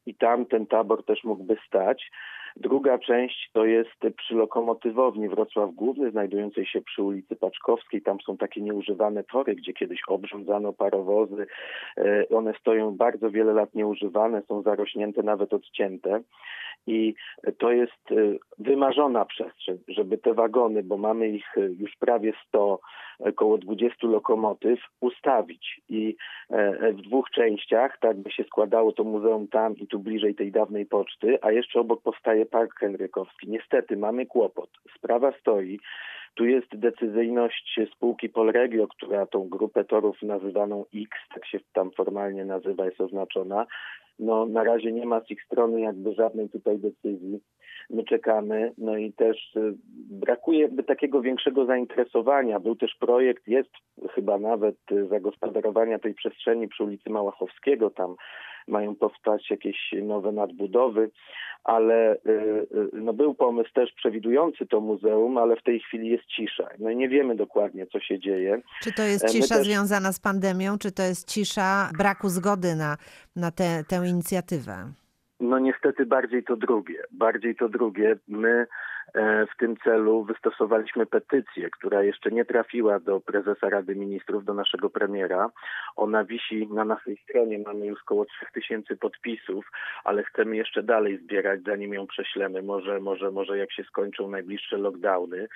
i 0.06 0.16
tam 0.16 0.46
ten 0.46 0.68
tabor 0.68 1.06
też 1.06 1.24
mógłby 1.24 1.58
stać. 1.68 2.12
Druga 2.56 2.98
część 2.98 3.50
to 3.54 3.66
jest 3.66 4.16
przy 4.18 4.36
lokomotywowni 4.36 5.30
Wrocław 5.30 5.72
Główny, 5.72 6.12
znajdującej 6.12 6.66
się 6.66 6.82
przy 6.82 7.04
ulicy 7.04 7.36
Paczkowskiej. 7.36 8.02
Tam 8.02 8.18
są 8.26 8.38
takie 8.38 8.62
nieużywane 8.62 9.24
tory, 9.24 9.56
gdzie 9.56 9.74
kiedyś 9.74 10.02
obrządzano 10.08 10.74
parowozy. 10.74 11.48
E, 11.98 12.30
one 12.30 12.54
stoją 12.60 12.98
bardzo 12.98 13.32
wiele 13.32 13.54
lat 13.54 13.76
nieużywane, 13.76 14.42
są 14.42 14.62
zarośnięte, 14.62 15.24
nawet 15.24 15.54
odcięte. 15.54 16.22
I 16.88 17.14
to 17.58 17.72
jest 17.72 18.12
e, 18.12 18.16
wymarzona 18.58 19.26
przestrzeń, 19.26 19.78
żeby 19.88 20.18
te 20.18 20.34
wagony, 20.34 20.84
bo 20.84 20.98
mamy 20.98 21.30
ich 21.30 21.58
e, 21.58 21.62
już 21.62 21.96
prawie 22.00 22.34
100, 22.48 22.80
około 23.20 23.58
20 23.58 24.08
lokomotyw, 24.08 24.80
ustawić. 25.00 25.82
I 25.90 26.16
w 26.94 27.02
dwóch 27.02 27.30
częściach, 27.30 27.98
tak 28.00 28.18
by 28.18 28.32
się 28.32 28.44
składało 28.44 28.92
to 28.92 29.04
muzeum 29.04 29.48
tam 29.48 29.78
i 29.78 29.88
tu 29.88 30.00
bliżej 30.00 30.36
tej 30.36 30.52
dawnej 30.52 30.86
poczty, 30.86 31.38
a 31.42 31.52
jeszcze 31.52 31.80
obok 31.80 32.02
powstaje 32.02 32.41
Park 32.46 32.80
Henrykowski. 32.80 33.50
Niestety 33.50 33.98
mamy 33.98 34.26
kłopot. 34.26 34.70
Sprawa 34.98 35.32
stoi. 35.40 35.80
Tu 36.36 36.46
jest 36.46 36.76
decyzyjność 36.76 37.80
spółki 37.96 38.30
Polregio, 38.30 38.88
która 38.88 39.26
tą 39.26 39.50
grupę 39.50 39.84
torów 39.84 40.22
nazywaną 40.22 40.86
X, 40.96 41.12
tak 41.34 41.46
się 41.46 41.60
tam 41.74 41.92
formalnie 41.92 42.46
nazywa, 42.46 42.86
jest 42.86 43.02
oznaczona. 43.02 43.66
No, 44.20 44.46
na 44.46 44.64
razie 44.64 44.92
nie 44.92 45.06
ma 45.06 45.22
z 45.22 45.32
ich 45.32 45.44
strony 45.44 45.82
jakby 45.82 46.14
żadnej 46.14 46.50
tutaj 46.50 46.80
decyzji. 46.80 47.40
My 47.94 48.04
czekamy, 48.04 48.74
no 48.78 48.98
i 48.98 49.14
też 49.14 49.56
y, 49.56 49.74
brakuje 50.10 50.60
jakby 50.60 50.84
takiego 50.84 51.22
większego 51.22 51.66
zainteresowania. 51.66 52.60
Był 52.60 52.76
też 52.76 52.96
projekt, 53.00 53.48
jest 53.48 53.70
chyba 54.16 54.38
nawet 54.38 54.76
y, 54.92 55.08
zagospodarowania 55.08 56.00
tej 56.00 56.14
przestrzeni 56.14 56.68
przy 56.68 56.84
ulicy 56.84 57.10
Małachowskiego, 57.10 57.90
tam 57.90 58.16
mają 58.68 58.96
powstać 58.96 59.50
jakieś 59.50 59.78
nowe 60.04 60.32
nadbudowy, 60.32 61.12
ale 61.64 62.16
y, 62.16 62.68
no, 62.94 63.14
był 63.14 63.36
pomysł 63.36 63.70
też 63.74 63.94
przewidujący 63.94 64.66
to 64.68 64.82
muzeum, 64.82 65.38
ale 65.38 65.56
w 65.56 65.64
tej 65.64 65.80
chwili 65.80 66.10
jest 66.10 66.26
cisza. 66.26 66.70
No 66.80 66.90
i 66.90 66.96
nie 66.96 67.10
wiemy 67.10 67.36
dokładnie, 67.36 67.88
co 67.88 68.00
się 68.00 68.20
dzieje. 68.20 68.62
Czy 68.84 68.94
to 68.94 69.04
jest 69.04 69.26
e, 69.26 69.28
cisza 69.28 69.56
też... 69.56 69.68
związana 69.68 70.14
z 70.14 70.20
pandemią, 70.20 70.78
czy 70.78 70.92
to 70.92 71.04
jest 71.04 71.34
cisza 71.34 71.90
braku 71.98 72.30
zgody 72.30 72.76
na, 72.76 72.98
na 73.36 73.52
tę, 73.52 73.84
tę 73.88 74.08
inicjatywę? 74.08 74.74
No 75.42 75.60
niestety 75.60 76.06
bardziej 76.06 76.44
to 76.44 76.56
drugie. 76.56 77.04
Bardziej 77.12 77.56
to 77.56 77.70
drugie. 77.70 78.16
My 78.28 78.68
w 79.16 79.58
tym 79.60 79.78
celu 79.78 80.24
wystosowaliśmy 80.24 81.06
petycję, 81.06 81.70
która 81.70 82.04
jeszcze 82.04 82.32
nie 82.32 82.46
trafiła 82.46 83.00
do 83.00 83.20
prezesa 83.20 83.70
Rady 83.70 83.96
Ministrów, 83.96 84.46
do 84.46 84.54
naszego 84.54 84.90
premiera. 84.90 85.50
Ona 85.96 86.24
wisi 86.24 86.68
na 86.68 86.86
naszej 86.86 87.18
stronie, 87.18 87.60
mamy 87.60 87.86
już 87.86 88.02
około 88.02 88.26
3000 88.26 88.96
podpisów, 88.96 89.72
ale 90.04 90.24
chcemy 90.24 90.56
jeszcze 90.56 90.84
dalej 90.84 91.18
zbierać, 91.18 91.62
zanim 91.64 91.94
ją 91.94 92.08
prześlemy. 92.08 92.62
Może, 92.62 93.00
może, 93.00 93.32
może 93.32 93.58
jak 93.58 93.74
się 93.74 93.84
skończą 93.84 94.30
najbliższe 94.30 94.78
lockdowny. 94.78 95.48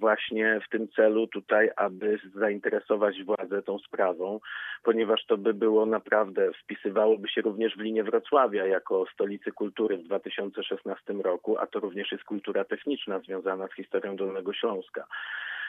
Właśnie 0.00 0.60
w 0.66 0.70
tym 0.70 0.88
celu 0.88 1.26
tutaj, 1.26 1.70
aby 1.76 2.18
zainteresować 2.34 3.22
władzę 3.22 3.62
tą 3.62 3.78
sprawą, 3.78 4.40
ponieważ 4.82 5.26
to 5.26 5.36
by 5.36 5.54
było 5.54 5.86
naprawdę, 5.86 6.50
wpisywałoby 6.62 7.28
się 7.28 7.40
również 7.40 7.76
w 7.76 7.80
linię 7.80 8.04
Wrocławia 8.04 8.66
jako 8.66 9.06
stolicy 9.12 9.52
kultury 9.52 9.96
w 9.96 10.02
2016 10.02 11.12
roku, 11.12 11.58
a 11.58 11.66
to 11.66 11.80
również 11.80 12.12
jest 12.12 12.24
kultura 12.24 12.64
techniczna 12.64 12.93
techniczna 12.94 13.18
związana 13.18 13.68
z 13.68 13.74
historią 13.74 14.16
Dolnego 14.16 14.52
Śląska. 14.52 15.06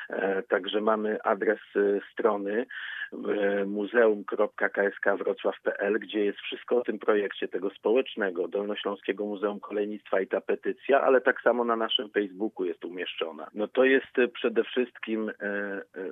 E, 0.09 0.43
także 0.43 0.81
mamy 0.81 1.21
adres 1.23 1.59
e, 1.75 1.79
strony 2.11 2.65
e, 3.13 3.65
muzeum.kskWrocław.pl, 3.65 5.99
gdzie 5.99 6.25
jest 6.25 6.39
wszystko 6.39 6.77
o 6.77 6.81
tym 6.81 6.99
projekcie 6.99 7.47
tego 7.47 7.69
społecznego 7.69 8.47
Dolnośląskiego 8.47 9.25
Muzeum 9.25 9.59
Kolejnictwa 9.59 10.21
i 10.21 10.27
ta 10.27 10.41
petycja, 10.41 11.01
ale 11.01 11.21
tak 11.21 11.41
samo 11.41 11.63
na 11.63 11.75
naszym 11.75 12.09
Facebooku 12.09 12.65
jest 12.65 12.85
umieszczona. 12.85 13.47
No 13.53 13.67
to 13.67 13.83
jest 13.83 14.13
przede 14.33 14.63
wszystkim, 14.63 15.31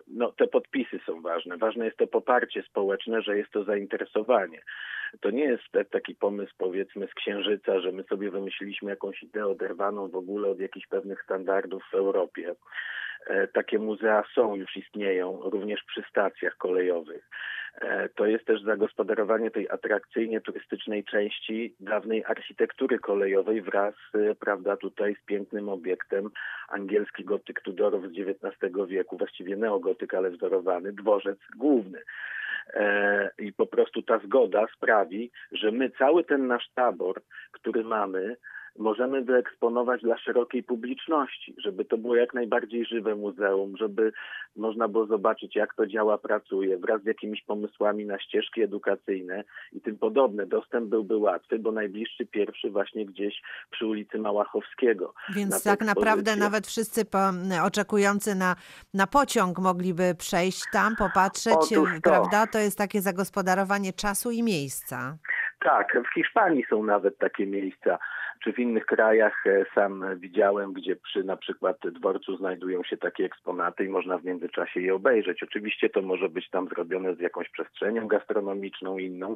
no 0.08 0.32
te 0.32 0.48
podpisy 0.48 1.00
są 1.06 1.22
ważne. 1.22 1.58
Ważne 1.58 1.86
jest 1.86 1.98
to 1.98 2.08
poparcie 2.08 2.64
społeczne, 2.64 3.22
że 3.22 3.38
jest 3.38 3.52
to 3.52 3.64
zainteresowanie. 3.64 4.62
To 5.22 5.30
nie 5.30 5.44
jest 5.44 5.64
taki 5.92 6.16
pomysł 6.16 6.54
powiedzmy 6.58 7.08
z 7.08 7.14
księżyca, 7.14 7.80
że 7.80 7.92
my 7.92 8.04
sobie 8.04 8.32
wymyśliliśmy 8.32 8.90
jakąś 8.90 9.24
ideę 9.24 9.48
oderwaną 9.48 10.08
w 10.08 10.16
ogóle 10.16 10.50
od 10.50 10.60
jakichś 10.60 10.88
pewnych 10.88 11.24
standardów 11.24 11.84
w 11.92 11.94
Europie. 11.94 12.56
E, 13.28 13.48
takie 13.48 13.80
muzea 13.80 14.24
są, 14.36 14.56
już 14.56 14.78
istnieją, 14.78 15.40
również 15.44 15.84
przy 15.84 16.04
stacjach 16.10 16.58
kolejowych. 16.58 17.30
E, 17.82 18.10
to 18.10 18.26
jest 18.26 18.46
też 18.46 18.62
zagospodarowanie 18.62 19.52
tej 19.52 19.70
atrakcyjnie 19.70 20.42
turystycznej 20.42 21.04
części 21.04 21.76
dawnej 21.80 22.26
architektury 22.26 23.00
kolejowej 23.00 23.62
wraz, 23.62 23.96
e, 24.14 24.36
prawda, 24.36 24.78
tutaj 24.78 25.16
z 25.16 25.26
pięknym 25.26 25.70
obiektem 25.70 26.30
angielski 26.68 27.24
gotyk 27.24 27.62
Tudorów 27.62 28.06
z 28.08 28.12
XIX 28.12 28.74
wieku, 28.88 29.18
właściwie 29.18 29.56
neogotyk, 29.56 30.14
ale 30.14 30.30
wzorowany, 30.30 30.94
dworzec 30.94 31.38
główny. 31.58 32.00
I 33.40 33.54
po 33.54 33.66
prostu 33.66 34.02
ta 34.02 34.20
zgoda 34.20 34.68
sprawi, 34.78 35.32
że 35.52 35.72
my 35.72 35.90
cały 35.90 36.24
ten 36.24 36.48
nasz 36.48 36.70
tabor, 36.76 37.22
który 37.52 37.84
mamy, 37.84 38.36
możemy 38.80 39.22
wyeksponować 39.22 40.02
dla 40.02 40.18
szerokiej 40.18 40.64
publiczności, 40.64 41.56
żeby 41.58 41.86
to 41.86 41.98
było 41.98 42.16
jak 42.16 42.34
najbardziej 42.34 42.86
żywe 42.86 43.16
muzeum, 43.16 43.78
żeby 43.78 44.14
można 44.56 44.88
było 44.88 45.06
zobaczyć, 45.06 45.56
jak 45.56 45.76
to 45.76 45.88
działa, 45.88 46.18
pracuje, 46.18 46.78
wraz 46.78 47.02
z 47.02 47.06
jakimiś 47.06 47.44
pomysłami 47.44 48.06
na 48.06 48.20
ścieżki 48.20 48.62
edukacyjne 48.62 49.44
i 49.74 49.82
tym 49.82 49.98
podobne. 49.98 50.46
Dostęp 50.46 50.90
byłby 50.90 51.18
łatwy, 51.18 51.60
bo 51.60 51.72
najbliższy 51.72 52.26
pierwszy 52.26 52.70
właśnie 52.70 53.06
gdzieś 53.06 53.42
przy 53.72 53.86
ulicy 53.86 54.18
Małachowskiego. 54.18 55.14
Więc 55.36 55.64
tak 55.64 55.82
naprawdę 55.82 56.36
nawet 56.36 56.68
wszyscy 56.68 57.06
po, 57.06 57.20
oczekujący 57.66 58.36
na, 58.36 58.56
na 58.94 59.08
pociąg 59.08 59.60
mogliby 59.60 60.16
przejść 60.18 60.64
tam, 60.72 60.96
popatrzeć, 60.96 61.70
to. 61.76 61.84
prawda? 62.04 62.48
To 62.48 62.60
jest 62.60 62.78
takie 62.78 63.02
zagospodarowanie 63.02 63.94
czasu 63.94 64.32
i 64.32 64.44
miejsca. 64.44 65.18
Tak, 65.60 65.98
w 66.10 66.14
Hiszpanii 66.14 66.66
są 66.70 66.84
nawet 66.84 67.18
takie 67.18 67.48
miejsca, 67.48 67.98
czy 68.44 68.54
w 68.54 68.60
innych 68.60 68.86
krajach 68.86 69.48
e, 69.48 69.66
sam 69.76 70.06
widziałem, 70.16 70.74
gdzie 70.74 70.96
przy 70.96 71.24
na 71.24 71.38
przykład 71.38 71.78
dworcu 71.92 72.38
znajdują 72.38 72.84
się 72.84 72.98
takie 72.98 73.26
eksponaty 73.26 73.86
i 73.86 73.90
można 73.90 74.18
w 74.18 74.26
międzyczasie 74.26 74.82
je 74.82 74.96
obejrzeć. 74.96 75.44
Oczywiście 75.44 75.90
to 75.90 76.02
może 76.02 76.30
być 76.30 76.50
tam 76.50 76.68
zrobione 76.68 77.16
z 77.16 77.20
jakąś 77.20 77.50
przestrzenią 77.50 78.08
gastronomiczną 78.08 78.98
inną, 78.98 79.36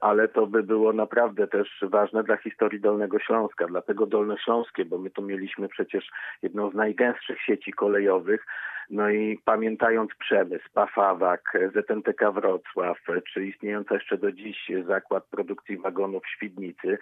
ale 0.00 0.28
to 0.28 0.46
by 0.46 0.62
było 0.62 0.92
naprawdę 0.92 1.48
też 1.48 1.68
ważne 1.82 2.22
dla 2.24 2.36
historii 2.36 2.80
Dolnego 2.80 3.18
Śląska, 3.18 3.66
dlatego 3.66 4.06
Dolnośląskie, 4.06 4.84
bo 4.84 4.98
my 4.98 5.10
tu 5.10 5.22
mieliśmy 5.22 5.68
przecież 5.68 6.10
jedną 6.42 6.70
z 6.70 6.74
najgęstszych 6.74 7.40
sieci 7.40 7.72
kolejowych, 7.72 8.46
no 8.90 9.10
i 9.10 9.38
pamiętając 9.44 10.10
przemysł, 10.18 10.64
Pafawak, 10.74 11.58
ZNTK 11.74 12.32
Wrocław, 12.32 12.98
czy 13.32 13.46
istniejący 13.46 13.94
jeszcze 13.94 14.18
do 14.18 14.32
dziś 14.32 14.72
zakład 14.86 15.24
produkcji 15.24 15.78
wagonów 15.78 16.22
w 16.24 16.28
Świdnicy, 16.28 16.98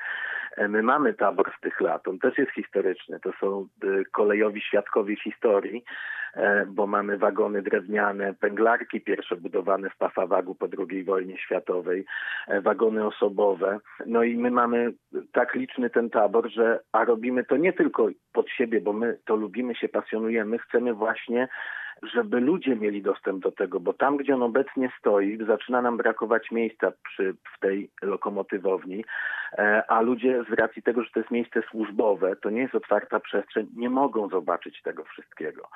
my 0.69 0.83
mamy 0.83 1.15
tabor 1.15 1.53
z 1.59 1.61
tych 1.61 1.81
lat. 1.81 2.09
On 2.09 2.19
też 2.19 2.39
jest 2.39 2.53
historyczny. 2.53 3.21
To 3.21 3.33
są 3.41 3.67
y, 3.85 4.05
kolejowi 4.13 4.61
świadkowie 4.61 5.17
historii, 5.17 5.85
e, 5.85 6.26
bo 6.69 6.87
mamy 6.87 7.19
wagony 7.19 7.63
drewniane, 7.63 8.35
pęglarki 8.35 9.01
pierwsze 9.01 9.37
budowane 9.37 9.91
w 9.91 9.97
Pafawagu 9.97 10.55
po 10.55 10.69
II 10.79 11.05
wojnie 11.05 11.39
światowej, 11.39 12.05
e, 12.49 12.61
wagony 12.61 13.07
osobowe. 13.07 13.79
No 14.07 14.23
i 14.23 14.37
my 14.37 14.51
mamy 14.51 14.93
tak 15.33 15.55
liczny 15.55 15.91
ten 15.91 16.11
tabor, 16.11 16.51
że 16.51 16.81
a 16.93 17.05
robimy 17.05 17.45
to 17.45 17.57
nie 17.57 17.73
tylko 17.73 18.09
pod 18.33 18.51
siebie, 18.51 18.81
bo 18.81 18.93
my 18.93 19.19
to 19.25 19.37
lubimy, 19.37 19.75
się 19.75 19.89
pasjonujemy, 19.89 20.59
chcemy 20.59 20.95
właśnie 20.95 21.49
żeby 22.03 22.41
ludzie 22.41 22.77
mieli 22.77 23.03
dostęp 23.03 23.43
do 23.43 23.53
tego, 23.53 23.81
bo 23.81 23.93
tam, 23.93 24.17
gdzie 24.17 24.35
on 24.35 24.43
obecnie 24.43 24.91
stoi, 25.01 25.39
zaczyna 25.47 25.83
nam 25.83 25.97
brakować 25.97 26.51
miejsca 26.51 26.93
przy, 27.05 27.35
w 27.57 27.61
tej 27.61 27.91
lokomotywowni, 28.03 29.05
e, 29.59 29.83
a 29.89 30.01
ludzie 30.01 30.45
z 30.51 30.53
racji 30.53 30.83
tego, 30.83 31.03
że 31.03 31.11
to 31.11 31.21
jest 31.21 31.31
miejsce 31.31 31.63
służbowe, 31.71 32.37
to 32.37 32.51
nie 32.51 32.61
jest 32.61 32.75
otwarta 32.75 33.21
przestrzeń, 33.21 33.67
nie 33.77 33.91
mogą 33.91 34.29
zobaczyć 34.29 34.83
tego 34.83 35.05
wszystkiego. 35.05 35.69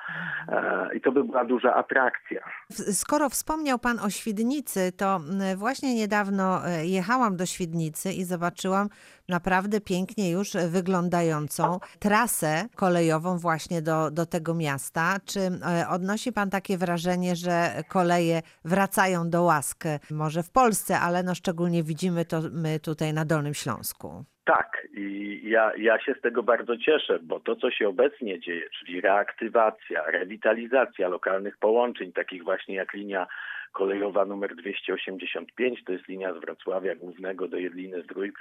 E, 0.47 0.89
I 0.95 1.01
to 1.01 1.11
by 1.11 1.23
była 1.23 1.45
duża 1.45 1.73
atrakcja. 1.73 2.41
Skoro 2.71 3.29
wspomniał 3.29 3.79
Pan 3.79 3.99
o 3.99 4.09
Świdnicy, 4.09 4.91
to 4.97 5.19
właśnie 5.57 5.95
niedawno 5.95 6.67
e, 6.67 6.85
jechałam 6.85 7.35
do 7.35 7.45
Świdnicy 7.45 8.09
i 8.11 8.23
zobaczyłam 8.23 8.87
naprawdę 9.31 9.81
pięknie 9.81 10.29
już 10.29 10.51
wyglądającą 10.69 11.79
trasę 11.99 12.65
kolejową 12.75 13.37
właśnie 13.37 13.81
do, 13.81 14.11
do 14.11 14.25
tego 14.25 14.53
miasta. 14.53 15.17
Czy 15.25 15.59
odnosi 15.89 16.31
Pan 16.31 16.49
takie 16.49 16.77
wrażenie, 16.77 17.35
że 17.35 17.83
koleje 17.87 18.41
wracają 18.65 19.29
do 19.29 19.43
łask? 19.43 19.83
Może 20.11 20.43
w 20.43 20.49
Polsce, 20.49 20.99
ale 20.99 21.23
no 21.23 21.35
szczególnie 21.35 21.83
widzimy 21.83 22.25
to 22.25 22.41
my 22.51 22.79
tutaj 22.79 23.13
na 23.13 23.25
Dolnym 23.25 23.53
Śląsku. 23.53 24.25
Tak, 24.43 24.87
i 24.93 25.39
ja, 25.43 25.71
ja 25.77 25.99
się 25.99 26.13
z 26.13 26.21
tego 26.21 26.43
bardzo 26.43 26.77
cieszę, 26.77 27.19
bo 27.21 27.39
to, 27.39 27.55
co 27.55 27.71
się 27.71 27.87
obecnie 27.89 28.39
dzieje, 28.39 28.69
czyli 28.79 29.01
reaktywacja, 29.01 30.03
rewitalizacja 30.05 31.07
lokalnych 31.07 31.57
połączeń, 31.57 32.13
takich 32.13 32.43
właśnie 32.43 32.75
jak 32.75 32.93
linia 32.93 33.27
kolejowa 33.71 34.25
numer 34.25 34.55
285, 34.55 35.83
to 35.83 35.91
jest 35.91 36.07
linia 36.07 36.33
z 36.33 36.37
Wrocławia 36.37 36.95
Głównego 36.95 37.47
do 37.47 37.57
Jedliny 37.57 38.03
Zdrój 38.03 38.33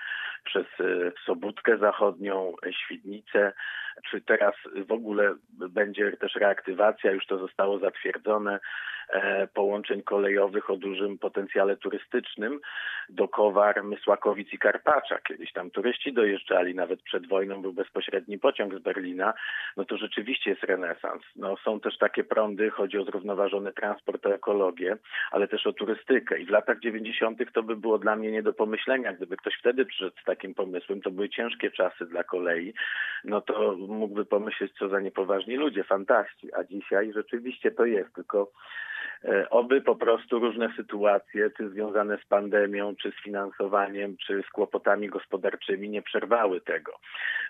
przez 0.45 0.67
e, 0.81 1.13
Sobótkę 1.27 1.79
Zachodnią, 1.79 2.55
Świdnicę, 2.85 3.53
czy 4.11 4.21
teraz 4.21 4.55
w 4.87 4.93
ogóle 4.93 5.35
będzie 5.51 6.13
też 6.13 6.35
reaktywacja, 6.35 7.13
już 7.13 7.27
to 7.27 7.39
zostało 7.39 7.79
zatwierdzone, 7.79 8.61
e, 9.09 9.47
połączeń 9.47 10.03
kolejowych 10.03 10.71
o 10.71 10.77
dużym 10.77 11.19
potencjale 11.19 11.77
turystycznym. 11.77 12.61
Do 13.09 13.29
Kowar, 13.29 13.85
Mysłakowic 13.85 14.53
i 14.53 14.59
Karpacza. 14.59 15.19
Kiedyś 15.29 15.53
tam 15.53 15.71
turyści 15.71 15.90
dojeżdżali, 16.13 16.75
nawet 16.75 17.03
przed 17.03 17.29
wojną 17.29 17.63
był 17.63 17.73
bezpośredni 17.73 18.39
pociąg 18.39 18.75
z 18.75 18.79
Berlina, 18.79 19.35
no 19.77 19.85
to 19.85 19.97
rzeczywiście 19.97 20.51
jest 20.51 20.63
renesans. 20.63 21.23
No, 21.37 21.57
są 21.57 21.81
też 21.81 21.99
takie 21.99 22.25
prądy, 22.25 22.71
chodzi 22.71 22.99
o 22.99 23.05
zrównoważony 23.05 23.73
transport, 23.73 24.27
o 24.27 24.35
ekologię, 24.35 24.97
ale 25.31 25.49
też 25.49 25.67
o 25.67 25.73
turystykę. 25.73 26.39
I 26.39 26.47
w 26.47 26.51
latach 26.51 26.81
90. 26.81 27.53
to 27.53 27.63
by 27.63 27.77
było 27.77 27.99
dla 27.99 28.17
mnie 28.17 28.31
nie 28.33 28.43
do 28.43 28.53
pomyślenia, 28.53 29.13
gdyby 29.13 29.37
ktoś 29.37 29.55
wtedy 29.59 29.85
przyszedł 29.85 30.17
z 30.23 30.25
takim 30.25 30.55
pomysłem, 30.55 31.01
to 31.01 31.11
były 31.11 31.29
ciężkie 31.29 31.71
czasy 31.71 32.07
dla 32.07 32.25
kolei, 32.25 32.75
no 33.25 33.41
to 33.41 33.77
mógłby 33.89 34.25
pomyśleć, 34.25 34.73
co 34.79 34.89
za 34.89 35.01
niepoważni 35.01 35.57
ludzie, 35.57 35.85
fantaści. 35.85 36.55
A 36.55 36.65
dzisiaj 36.65 37.13
rzeczywiście 37.13 37.71
to 37.71 37.85
jest, 37.85 38.15
tylko 38.15 38.53
oby 39.51 39.81
po 39.81 39.97
prostu 39.97 40.39
różne 40.39 40.73
sytuacje, 40.77 41.51
czy 41.57 41.69
związane 41.69 42.19
z 42.19 42.25
pandemią, 42.25 42.97
czy 42.97 43.13
z 43.13 43.25
finansowaniem, 43.25 44.17
czy 44.17 44.43
z 44.49 44.51
kłopotami 44.51 45.09
gospodarczymi 45.09 45.89
nie 45.89 46.03
przerwały 46.03 46.61
tego, 46.61 46.93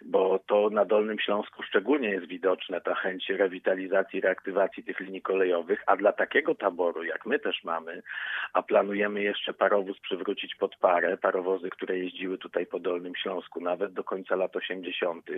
bo 0.02 0.38
to 0.46 0.70
na 0.70 0.84
Dolnym 0.84 1.18
Śląsku 1.18 1.62
szczególnie 1.62 2.08
jest 2.08 2.26
widoczne 2.26 2.80
ta 2.80 2.94
chęć 2.94 3.28
rewitalizacji, 3.28 4.20
reaktywacji 4.20 4.84
tych 4.84 5.00
linii 5.00 5.22
kolejowych, 5.22 5.82
a 5.86 5.96
dla 5.96 6.12
takiego 6.12 6.54
taboru, 6.54 7.04
jak 7.04 7.26
my 7.26 7.38
też 7.38 7.64
mamy, 7.64 8.02
a 8.52 8.62
planujemy 8.62 9.22
jeszcze 9.22 9.52
parowóz 9.52 10.00
przywrócić 10.00 10.54
pod 10.54 10.76
parę, 10.76 11.16
parowozy, 11.16 11.70
które 11.70 11.98
jeździły 11.98 12.38
tutaj 12.38 12.66
po 12.66 12.78
Dolnym 12.78 13.16
Śląsku 13.16 13.60
nawet 13.60 13.92
do 13.92 14.04
końca 14.04 14.36
lat 14.36 14.56
80., 14.56 15.30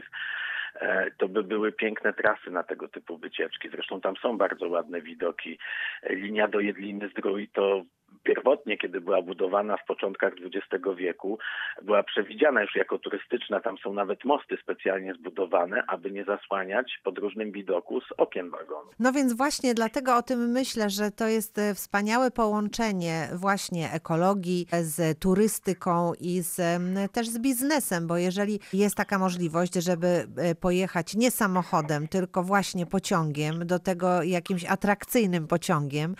e, 0.75 1.11
to 1.19 1.29
by 1.29 1.45
były 1.45 1.73
piękne 1.73 2.13
trasy 2.13 2.51
na 2.51 2.63
tego 2.63 2.89
typu 2.89 3.19
wycieczki. 3.19 3.69
Zresztą 3.69 4.01
tam 4.01 4.17
są 4.17 4.39
bardzo 4.39 4.69
ładne 4.69 5.01
widoki 5.01 5.59
linia 6.11 6.49
do 6.49 6.61
Jedliny 6.61 7.09
Zdrój 7.09 7.49
to 7.53 7.83
pierwotnie, 8.53 8.79
kiedy 8.79 9.01
była 9.01 9.23
budowana 9.23 9.77
w 9.77 9.87
początkach 9.87 10.33
XX 10.33 10.85
wieku, 10.97 11.39
była 11.83 12.03
przewidziana 12.03 12.63
już 12.63 12.77
jako 12.77 12.99
turystyczna. 12.99 13.61
Tam 13.61 13.79
są 13.79 13.93
nawet 13.95 14.25
mosty 14.25 14.57
specjalnie 14.63 15.15
zbudowane, 15.15 15.83
aby 15.87 16.11
nie 16.11 16.25
zasłaniać 16.25 16.99
podróżnym 17.05 17.53
widoku 17.53 18.01
z 18.01 18.05
okien 18.17 18.51
wagonu. 18.51 18.91
No 18.99 19.13
więc 19.13 19.33
właśnie 19.33 19.75
dlatego 19.75 20.17
o 20.17 20.23
tym 20.23 20.39
myślę, 20.51 20.91
że 20.91 21.11
to 21.11 21.29
jest 21.29 21.59
e, 21.59 21.75
wspaniałe 21.75 22.31
połączenie 22.31 23.29
właśnie 23.35 23.93
ekologii 23.93 24.67
z 24.83 25.19
turystyką 25.19 26.13
i 26.21 26.41
z, 26.41 26.61
też 27.13 27.29
z 27.29 27.39
biznesem, 27.39 28.07
bo 28.07 28.17
jeżeli 28.17 28.61
jest 28.73 28.97
taka 28.97 29.19
możliwość, 29.19 29.75
żeby 29.75 30.07
e, 30.07 30.55
pojechać 30.55 31.15
nie 31.15 31.31
samochodem, 31.31 32.09
tylko 32.09 32.43
właśnie 32.43 32.87
pociągiem, 32.87 33.67
do 33.67 33.79
tego 33.79 34.23
jakimś 34.23 34.65
atrakcyjnym 34.65 35.47
pociągiem, 35.47 36.15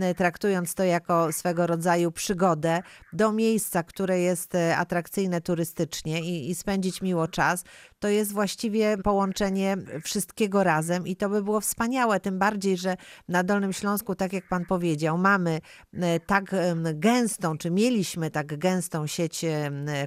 e, 0.00 0.14
traktując 0.14 0.74
to 0.74 0.84
jako 0.84 1.32
swego 1.32 1.66
rodzaju 1.66 1.77
przygodę 2.12 2.82
do 3.12 3.32
miejsca, 3.32 3.82
które 3.82 4.20
jest 4.20 4.54
e, 4.54 4.76
atrakcyjne 4.76 5.40
turystycznie 5.40 6.20
i, 6.20 6.50
i 6.50 6.54
spędzić 6.54 7.02
miło 7.02 7.28
czas, 7.28 7.64
to 7.98 8.08
jest 8.08 8.32
właściwie 8.32 8.98
połączenie 8.98 9.76
wszystkiego 10.04 10.64
razem 10.64 11.06
i 11.06 11.16
to 11.16 11.28
by 11.28 11.42
było 11.42 11.60
wspaniałe, 11.60 12.20
tym 12.20 12.38
bardziej, 12.38 12.76
że 12.76 12.96
na 13.28 13.42
Dolnym 13.42 13.72
Śląsku, 13.72 14.14
tak 14.14 14.32
jak 14.32 14.48
pan 14.48 14.64
powiedział, 14.64 15.18
mamy 15.18 15.60
e, 15.94 16.20
tak 16.20 16.54
gęstą, 16.94 17.58
czy 17.58 17.70
mieliśmy 17.70 18.30
tak 18.30 18.58
gęstą 18.58 19.06
sieć 19.06 19.44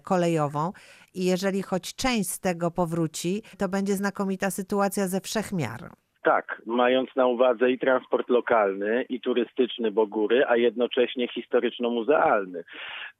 kolejową, 0.03 0.71
i 1.13 1.25
jeżeli 1.25 1.61
choć 1.61 1.95
część 1.95 2.29
z 2.29 2.39
tego 2.39 2.71
powróci, 2.71 3.43
to 3.57 3.69
będzie 3.69 3.95
znakomita 3.95 4.51
sytuacja 4.51 5.07
ze 5.07 5.21
wszechmiar. 5.21 5.91
Tak, 6.23 6.61
mając 6.65 7.15
na 7.15 7.27
uwadze 7.27 7.71
i 7.71 7.79
transport 7.79 8.29
lokalny, 8.29 9.05
i 9.09 9.21
turystyczny, 9.21 9.91
bo 9.91 10.07
góry, 10.07 10.43
a 10.47 10.57
jednocześnie 10.57 11.27
historyczno-muzealny. 11.27 12.63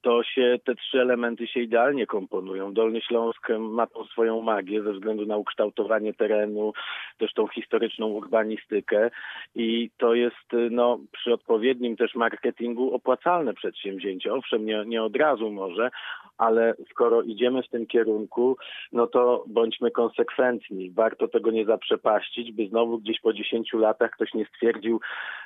To 0.02 0.24
się, 0.24 0.60
te 0.66 0.76
trzy 0.76 1.02
elementy 1.02 1.48
się 1.48 1.60
idealnie 1.60 2.08
komponują. 2.08 2.74
Dolny 2.74 3.02
Śląsk 3.02 3.48
ma 3.60 3.88
tą 3.88 4.06
swoją 4.06 4.42
magię 4.42 4.84
ze 4.84 4.94
względu 4.94 5.26
na 5.26 5.38
ukształtowanie 5.38 6.14
terenu, 6.14 6.74
też 7.18 7.34
tą 7.34 7.48
historyczną 7.48 8.08
urbanistykę 8.08 9.10
i 9.56 9.90
to 9.98 10.14
jest 10.14 10.48
no, 10.72 11.00
przy 11.12 11.34
odpowiednim 11.34 11.98
też 11.98 12.16
marketingu 12.16 12.96
opłacalne 12.96 13.54
przedsięwzięcie. 13.54 14.34
Owszem, 14.34 14.66
nie, 14.66 14.84
nie 14.86 15.04
od 15.04 15.16
razu 15.16 15.52
może, 15.52 15.92
ale 16.42 16.74
skoro 16.92 17.22
idziemy 17.22 17.64
w 17.64 17.70
tym 17.70 17.88
kierunku, 17.88 18.58
no 18.92 19.08
to 19.08 19.44
bądźmy 19.48 19.92
konsekwentni. 19.92 20.92
Warto 20.92 21.28
tego 21.28 21.52
nie 21.52 21.66
zaprzepaścić, 21.66 22.52
by 22.52 22.68
znowu 22.68 23.00
gdzieś 23.00 23.20
po 23.20 23.34
10 23.34 23.74
latach 23.74 24.12
ktoś 24.12 24.34
nie 24.34 24.46
stwierdził, 24.46 25.00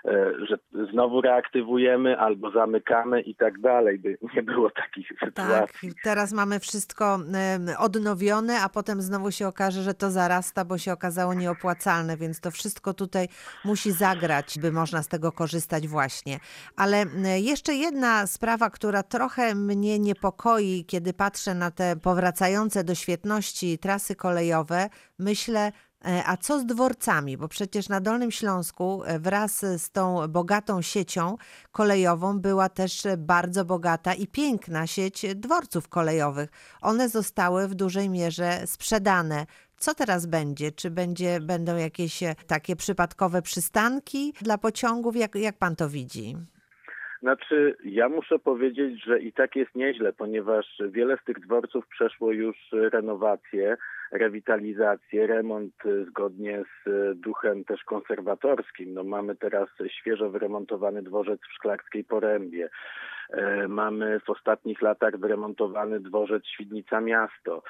e, 0.06 0.32
że 0.50 0.58
znowu 0.92 1.22
reaktywujemy 1.22 2.18
albo 2.18 2.52
zamykamy 2.52 3.22
i 3.22 3.36
tak 3.36 3.60
dalej, 3.60 4.00
by 4.00 4.18
nie 4.36 4.44
było 4.44 4.70
takich 4.70 5.08
sytuacji. 5.26 5.90
Tak, 5.90 6.02
teraz 6.04 6.34
mamy 6.34 6.60
wszystko 6.60 7.20
odnowione, 7.80 8.62
a 8.62 8.70
potem 8.70 9.02
znowu 9.02 9.32
się 9.32 9.48
okaże, 9.48 9.82
że 9.82 9.94
to 9.94 10.10
zarasta, 10.12 10.66
bo 10.66 10.78
się 10.78 10.94
okazało 10.94 11.34
nieopłacalne, 11.34 12.18
więc 12.18 12.42
to 12.42 12.52
wszystko 12.52 12.94
tutaj 12.94 13.28
musi 13.66 13.92
zagrać, 13.92 14.60
by 14.62 14.72
można 14.72 15.04
z 15.04 15.08
tego 15.08 15.32
korzystać 15.32 15.88
właśnie. 15.88 16.40
Ale 16.78 17.06
jeszcze 17.42 17.74
jedna 17.74 18.28
sprawa, 18.28 18.70
która 18.70 19.04
trochę 19.04 19.56
mnie 19.56 20.00
niepokoi, 20.00 20.85
kiedy 20.86 21.14
patrzę 21.14 21.56
na 21.56 21.72
te 21.72 21.96
powracające 21.96 22.84
do 22.84 22.96
świetności 22.96 23.78
trasy 23.78 24.16
kolejowe, 24.16 24.90
myślę, 25.20 25.72
e, 26.06 26.24
a 26.26 26.38
co 26.38 26.60
z 26.60 26.66
dworcami? 26.66 27.38
Bo 27.38 27.48
przecież 27.48 27.90
na 27.90 28.02
Dolnym 28.02 28.32
Śląsku 28.32 29.04
e, 29.06 29.20
wraz 29.20 29.66
z 29.78 29.92
tą 29.92 30.28
bogatą 30.28 30.82
siecią 30.82 31.36
kolejową 31.72 32.40
była 32.40 32.70
też 32.70 33.08
bardzo 33.18 33.66
bogata 33.66 34.14
i 34.14 34.28
piękna 34.28 34.88
sieć 34.88 35.26
dworców 35.36 35.88
kolejowych. 35.90 36.50
One 36.82 37.10
zostały 37.10 37.68
w 37.68 37.76
dużej 37.76 38.10
mierze 38.10 38.62
sprzedane. 38.66 39.46
Co 39.78 39.96
teraz 39.96 40.26
będzie? 40.26 40.72
Czy 40.72 40.92
będzie, 40.92 41.40
będą 41.40 41.78
jakieś 41.78 42.24
e, 42.24 42.36
takie 42.48 42.76
przypadkowe 42.76 43.42
przystanki 43.42 44.34
dla 44.42 44.58
pociągów? 44.58 45.16
Jak, 45.16 45.36
jak 45.36 45.58
pan 45.58 45.76
to 45.76 45.90
widzi? 45.90 46.36
Znaczy, 47.26 47.76
ja 47.84 48.10
muszę 48.10 48.40
powiedzieć, 48.40 49.04
że 49.04 49.20
i 49.20 49.34
tak 49.34 49.56
jest 49.56 49.76
nieźle, 49.76 50.14
ponieważ 50.14 50.82
wiele 50.90 51.18
z 51.18 51.24
tych 51.26 51.40
dworców 51.40 51.88
przeszło 51.88 52.32
już 52.32 52.58
renowację, 52.72 53.78
rewitalizację, 54.12 55.28
remont 55.28 55.74
zgodnie 56.08 56.64
z 56.64 56.90
duchem 57.20 57.64
też 57.64 57.84
konserwatorskim. 57.84 58.94
No, 58.94 59.04
mamy 59.04 59.36
teraz 59.36 59.70
świeżo 59.88 60.30
wyremontowany 60.30 61.04
dworzec 61.04 61.40
w 61.42 61.54
Szklarskiej 61.54 62.04
Porębie. 62.04 62.70
E, 63.30 63.68
mamy 63.68 64.20
w 64.20 64.30
ostatnich 64.30 64.82
latach 64.82 65.18
wyremontowany 65.18 66.00
dworzec 66.00 66.46
Świdnica 66.48 67.02
Miasto. 67.02 67.64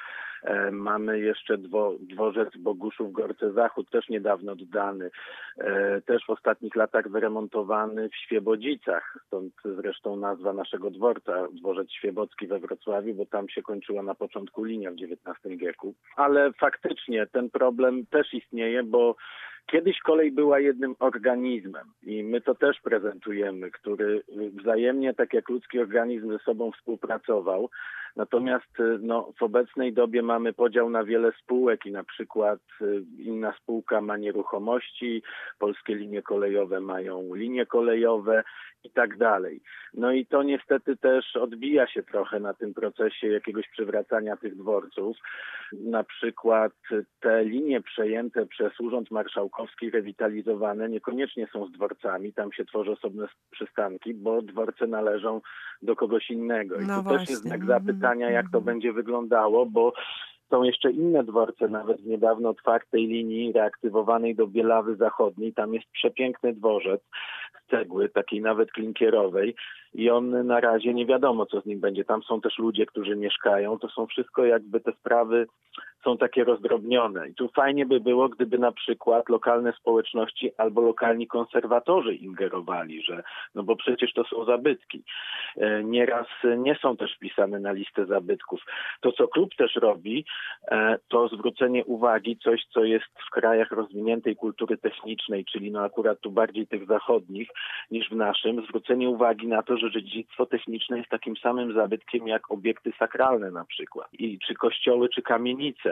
E, 0.46 0.70
mamy 0.70 1.18
jeszcze 1.20 1.58
dwo, 1.58 1.94
dworzec 2.00 2.56
Boguszów 2.56 3.12
Gorce 3.12 3.52
Zachód, 3.52 3.90
też 3.90 4.08
niedawno 4.08 4.52
oddany. 4.52 5.10
E, 5.58 6.00
też 6.00 6.24
w 6.26 6.30
ostatnich 6.30 6.76
latach 6.76 7.08
wyremontowany 7.08 8.08
w 8.08 8.16
Świebodzicach, 8.16 9.18
stąd 9.26 9.52
zresztą 9.64 10.16
nazwa 10.16 10.52
naszego 10.52 10.90
dworca, 10.90 11.48
dworzec 11.52 11.90
Świebocki 11.90 12.46
we 12.46 12.58
Wrocławiu, 12.58 13.14
bo 13.14 13.26
tam 13.26 13.48
się 13.48 13.62
kończyła 13.62 14.02
na 14.02 14.14
początku 14.14 14.64
linia 14.64 14.90
w 14.90 14.94
XIX 14.94 15.58
wieku. 15.58 15.94
Ale 16.16 16.52
faktycznie 16.52 17.26
ten 17.26 17.50
problem 17.50 18.06
też 18.06 18.34
istnieje, 18.34 18.82
bo 18.82 19.16
Kiedyś 19.66 20.00
kolej 20.00 20.32
była 20.32 20.60
jednym 20.60 20.94
organizmem 20.98 21.92
i 22.02 22.24
my 22.24 22.40
to 22.40 22.54
też 22.54 22.80
prezentujemy, 22.80 23.70
który 23.70 24.22
wzajemnie, 24.60 25.14
tak 25.14 25.32
jak 25.32 25.48
ludzki 25.48 25.78
organizm 25.78 26.32
ze 26.32 26.38
sobą 26.38 26.72
współpracował. 26.72 27.70
Natomiast 28.16 28.78
no, 29.00 29.32
w 29.38 29.42
obecnej 29.42 29.92
dobie 29.92 30.22
mamy 30.22 30.52
podział 30.52 30.90
na 30.90 31.04
wiele 31.04 31.32
spółek 31.42 31.86
i 31.86 31.92
na 31.92 32.04
przykład 32.04 32.60
y, 32.80 33.04
inna 33.18 33.54
spółka 33.62 34.00
ma 34.00 34.16
nieruchomości, 34.16 35.22
polskie 35.58 35.94
linie 35.94 36.22
kolejowe 36.22 36.80
mają 36.80 37.34
linie 37.34 37.66
kolejowe 37.66 38.44
i 38.86 38.90
tak 38.90 39.16
dalej. 39.16 39.60
No 39.94 40.12
i 40.12 40.26
to 40.26 40.42
niestety 40.42 40.96
też 40.96 41.36
odbija 41.36 41.86
się 41.86 42.02
trochę 42.02 42.40
na 42.40 42.54
tym 42.54 42.74
procesie 42.74 43.26
jakiegoś 43.28 43.68
przywracania 43.68 44.36
tych 44.36 44.56
dworców. 44.56 45.16
Na 45.72 46.04
przykład 46.04 46.72
te 47.20 47.44
linie 47.44 47.80
przejęte 47.80 48.46
przez 48.46 48.80
Urząd 48.80 49.10
Marszałkowski, 49.10 49.90
rewitalizowane, 49.90 50.88
niekoniecznie 50.88 51.46
są 51.52 51.66
z 51.66 51.72
dworcami, 51.72 52.32
tam 52.32 52.52
się 52.52 52.64
tworzy 52.64 52.90
osobne 52.90 53.26
przystanki, 53.50 54.14
bo 54.14 54.42
dworce 54.42 54.86
należą 54.86 55.40
do 55.82 55.96
kogoś 55.96 56.30
innego. 56.30 56.80
I 56.80 56.86
no 56.86 56.96
to 56.96 57.02
właśnie. 57.02 57.18
też 57.18 57.30
jest 57.30 57.42
znak 57.42 57.64
zapytania, 57.64 58.30
jak 58.30 58.46
to 58.52 58.60
będzie 58.60 58.92
wyglądało, 58.92 59.66
bo 59.66 59.92
są 60.50 60.62
jeszcze 60.62 60.90
inne 60.90 61.24
dworce, 61.24 61.68
nawet 61.68 62.00
w 62.00 62.06
niedawno 62.06 62.48
otwartej 62.48 63.06
linii 63.06 63.52
reaktywowanej 63.52 64.34
do 64.34 64.46
Bielawy 64.46 64.96
Zachodniej. 64.96 65.52
Tam 65.52 65.74
jest 65.74 65.86
przepiękny 65.92 66.52
dworzec 66.52 67.00
z 67.62 67.70
cegły, 67.70 68.08
takiej 68.08 68.40
nawet 68.40 68.72
klinkierowej 68.72 69.54
i 69.94 70.10
on 70.10 70.46
na 70.46 70.60
razie 70.60 70.94
nie 70.94 71.06
wiadomo, 71.06 71.46
co 71.46 71.60
z 71.60 71.66
nim 71.66 71.80
będzie. 71.80 72.04
Tam 72.04 72.22
są 72.22 72.40
też 72.40 72.58
ludzie, 72.58 72.86
którzy 72.86 73.16
mieszkają. 73.16 73.78
To 73.78 73.88
są 73.88 74.06
wszystko 74.06 74.44
jakby 74.44 74.80
te 74.80 74.92
sprawy 74.92 75.46
są 76.04 76.18
takie 76.18 76.44
rozdrobnione. 76.44 77.28
I 77.28 77.34
tu 77.34 77.48
fajnie 77.48 77.86
by 77.86 78.00
było, 78.00 78.28
gdyby 78.28 78.58
na 78.58 78.72
przykład 78.72 79.28
lokalne 79.28 79.72
społeczności 79.72 80.50
albo 80.58 80.80
lokalni 80.80 81.26
konserwatorzy 81.26 82.14
ingerowali, 82.14 83.02
że 83.02 83.22
no 83.54 83.62
bo 83.62 83.76
przecież 83.76 84.12
to 84.12 84.24
są 84.24 84.44
zabytki. 84.44 85.02
E, 85.56 85.84
nieraz 85.84 86.26
nie 86.58 86.74
są 86.74 86.96
też 86.96 87.14
wpisane 87.16 87.60
na 87.60 87.72
listę 87.72 88.06
zabytków. 88.06 88.60
To, 89.00 89.12
co 89.12 89.28
klub 89.28 89.54
też 89.54 89.76
robi, 89.76 90.24
e, 90.68 90.98
to 91.08 91.28
zwrócenie 91.28 91.84
uwagi, 91.84 92.36
coś, 92.36 92.66
co 92.72 92.84
jest 92.84 93.06
w 93.28 93.30
krajach 93.30 93.70
rozwiniętej 93.70 94.36
kultury 94.36 94.76
technicznej, 94.76 95.44
czyli 95.44 95.70
no 95.70 95.80
akurat 95.80 96.20
tu 96.20 96.30
bardziej 96.30 96.66
tych 96.66 96.86
zachodnich 96.86 97.48
niż 97.90 98.10
w 98.10 98.16
naszym, 98.16 98.64
zwrócenie 98.64 99.08
uwagi 99.08 99.46
na 99.46 99.62
to, 99.62 99.76
że 99.76 99.90
dziedzictwo 99.90 100.46
techniczne 100.46 100.98
jest 100.98 101.10
takim 101.10 101.36
samym 101.36 101.74
zabytkiem 101.74 102.28
jak 102.28 102.50
obiekty 102.50 102.92
sakralne 102.98 103.50
na 103.50 103.64
przykład. 103.64 104.08
I 104.12 104.38
czy 104.38 104.54
kościoły, 104.54 105.08
czy 105.08 105.22
kamienice. 105.22 105.85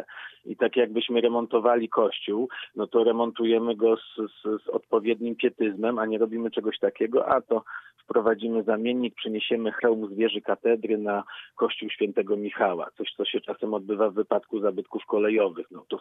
I 0.44 0.56
tak 0.56 0.76
jakbyśmy 0.76 1.20
remontowali 1.20 1.88
kościół, 1.88 2.48
no 2.76 2.86
to 2.86 3.04
remontujemy 3.04 3.76
go 3.76 3.96
z, 3.96 4.00
z, 4.16 4.62
z 4.64 4.68
odpowiednim 4.68 5.36
pietyzmem, 5.36 5.98
a 5.98 6.06
nie 6.06 6.18
robimy 6.18 6.50
czegoś 6.50 6.78
takiego, 6.78 7.28
a 7.28 7.40
to 7.40 7.62
wprowadzimy 8.04 8.62
zamiennik, 8.62 9.14
przeniesiemy 9.14 9.72
hełm 9.72 10.14
z 10.14 10.16
wieży 10.16 10.40
katedry 10.40 10.98
na 10.98 11.24
kościół 11.56 11.90
świętego 11.90 12.36
Michała. 12.36 12.88
Coś, 12.96 13.12
co 13.16 13.24
się 13.24 13.40
czasem 13.40 13.74
odbywa 13.74 14.10
w 14.10 14.14
wypadku 14.14 14.60
zabytków 14.60 15.06
kolejowych. 15.06 15.66
No 15.70 15.84
to 15.88 16.00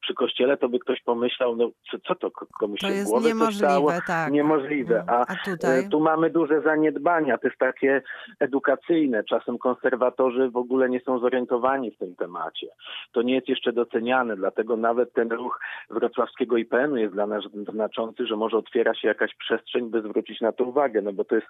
przy 0.00 0.14
kościele 0.14 0.56
to 0.56 0.68
by 0.68 0.78
ktoś 0.78 1.02
pomyślał, 1.02 1.56
no 1.56 1.70
co, 1.90 1.98
co 1.98 2.14
to 2.14 2.30
komuś 2.30 2.80
to 2.80 2.86
się 2.86 2.92
w 2.92 2.96
jest 2.96 3.10
głowę 3.10 3.28
niemożliwe, 3.28 3.68
stało? 3.68 3.92
tak. 4.06 4.32
Niemożliwe. 4.32 5.04
No, 5.06 5.12
A, 5.12 5.20
a 5.20 5.36
tutaj? 5.44 5.84
e, 5.84 5.88
tu 5.88 6.00
mamy 6.00 6.30
duże 6.30 6.60
zaniedbania, 6.60 7.38
też 7.38 7.56
takie 7.58 8.02
edukacyjne. 8.40 9.24
Czasem 9.24 9.58
konserwatorzy 9.58 10.50
w 10.50 10.56
ogóle 10.56 10.88
nie 10.88 11.00
są 11.00 11.18
zorientowani 11.18 11.90
w 11.90 11.98
tym 11.98 12.16
temacie. 12.16 12.66
To 13.12 13.17
nie 13.22 13.34
jest 13.34 13.48
jeszcze 13.48 13.72
doceniane, 13.72 14.36
dlatego 14.36 14.76
nawet 14.76 15.12
ten 15.12 15.32
ruch 15.32 15.60
wrocławskiego 15.90 16.56
IPN-u 16.56 16.96
jest 16.96 17.14
dla 17.14 17.26
nas 17.26 17.44
znaczący, 17.72 18.26
że 18.26 18.36
może 18.36 18.56
otwiera 18.56 18.94
się 18.94 19.08
jakaś 19.08 19.34
przestrzeń, 19.34 19.90
by 19.90 20.02
zwrócić 20.02 20.40
na 20.40 20.52
to 20.52 20.64
uwagę, 20.64 21.02
no 21.02 21.12
bo 21.12 21.24
to 21.24 21.34
jest 21.34 21.46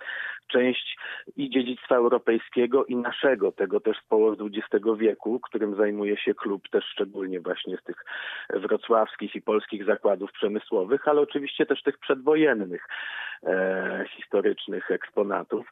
część 0.47 0.99
i 1.37 1.51
dziedzictwa 1.51 1.97
europejskiego 1.97 2.85
i 2.85 2.97
naszego, 2.97 3.53
tego 3.53 3.81
też 3.81 3.97
z 3.97 4.09
połowy 4.09 4.45
XX 4.45 4.85
wieku, 4.99 5.41
którym 5.41 5.77
zajmuje 5.77 6.17
się 6.17 6.35
klub 6.35 6.69
też 6.69 6.85
szczególnie 6.85 7.41
właśnie 7.41 7.77
z 7.77 7.83
tych 7.83 8.05
wrocławskich 8.51 9.35
i 9.35 9.43
polskich 9.43 9.85
zakładów 9.85 10.33
przemysłowych, 10.33 11.09
ale 11.09 11.21
oczywiście 11.21 11.67
też 11.67 11.83
tych 11.83 11.99
przedwojennych 11.99 12.89
e, 13.47 14.05
historycznych 14.17 14.91
eksponatów. 14.91 15.67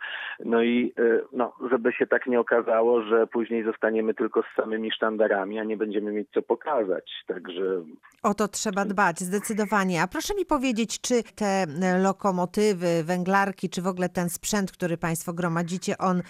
No 0.44 0.62
i 0.62 0.92
e, 0.98 1.20
no, 1.32 1.52
żeby 1.70 1.92
się 1.92 2.06
tak 2.06 2.26
nie 2.26 2.40
okazało, 2.40 3.02
że 3.02 3.26
później 3.26 3.64
zostaniemy 3.64 4.14
tylko 4.14 4.42
z 4.42 4.56
samymi 4.56 4.92
sztandarami, 4.92 5.58
a 5.58 5.64
nie 5.64 5.76
będziemy 5.76 5.85
mieć 5.86 6.28
co 6.34 6.42
pokazać. 6.42 7.10
Także 7.26 7.82
o 8.22 8.34
to 8.34 8.48
trzeba 8.48 8.84
dbać, 8.84 9.20
zdecydowanie. 9.20 10.02
A 10.02 10.06
proszę 10.06 10.34
mi 10.34 10.46
powiedzieć, 10.46 11.00
czy 11.00 11.14
te 11.36 11.66
lokomotywy, 12.02 13.04
węglarki, 13.04 13.70
czy 13.70 13.82
w 13.82 13.86
ogóle 13.86 14.08
ten 14.08 14.28
sprzęt, 14.28 14.72
który 14.72 14.96
Państwo 14.96 15.32
gromadzicie, 15.32 15.98
on 15.98 16.22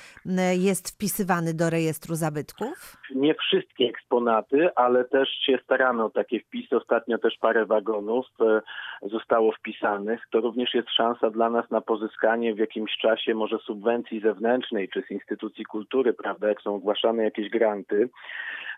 jest 0.59 0.95
wpisywany 0.95 1.55
do 1.55 1.71
rejestru 1.71 2.15
zabytków? 2.15 2.97
Nie 3.15 3.35
wszystkie 3.35 3.85
eksponaty, 3.89 4.69
ale 4.75 5.05
też 5.05 5.29
się 5.47 5.59
staramy 5.65 6.05
o 6.05 6.11
takie 6.11 6.41
wpisy. 6.41 6.77
Ostatnio 6.77 7.19
też 7.19 7.37
parę 7.41 7.67
wagonów 7.67 8.27
e, 8.41 8.61
zostało 9.09 9.53
wpisanych. 9.53 10.21
To 10.31 10.41
również 10.41 10.75
jest 10.75 10.91
szansa 10.91 11.31
dla 11.31 11.51
nas 11.51 11.71
na 11.71 11.81
pozyskanie 11.81 12.55
w 12.55 12.59
jakimś 12.59 12.97
czasie 12.97 13.35
może 13.35 13.59
subwencji 13.59 14.21
zewnętrznej 14.21 14.89
czy 14.89 15.03
z 15.03 15.11
instytucji 15.11 15.65
kultury, 15.65 16.13
prawda, 16.13 16.49
jak 16.49 16.63
są 16.63 16.75
ogłaszane 16.75 17.25
jakieś 17.25 17.51
granty. 17.51 18.09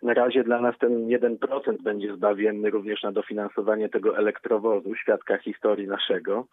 Na 0.03 0.15
razie 0.15 0.45
dla 0.45 0.61
nas 0.61 0.68
ten 0.77 1.09
1% 1.09 1.83
będzie 1.83 2.15
zbawienny 2.15 2.71
również 2.71 3.03
na 3.03 3.13
dofinansowanie 3.13 3.89
tego 3.89 4.19
elektrowozu, 4.19 4.95
świadka 4.95 5.39
historii 5.39 5.89
naszego. 5.89 6.47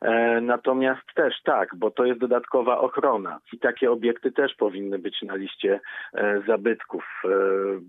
E, 0.00 0.40
natomiast 0.40 1.02
też 1.14 1.34
tak, 1.44 1.76
bo 1.76 1.90
to 1.90 2.04
jest 2.04 2.20
dodatkowa 2.20 2.78
ochrona 2.78 3.40
i 3.52 3.58
takie 3.58 3.90
obiekty 3.90 4.32
też 4.32 4.54
powinny 4.54 4.98
być 4.98 5.22
na 5.22 5.34
liście 5.34 5.80
e, 6.14 6.42
zabytków. 6.46 7.04
E, 7.24 7.28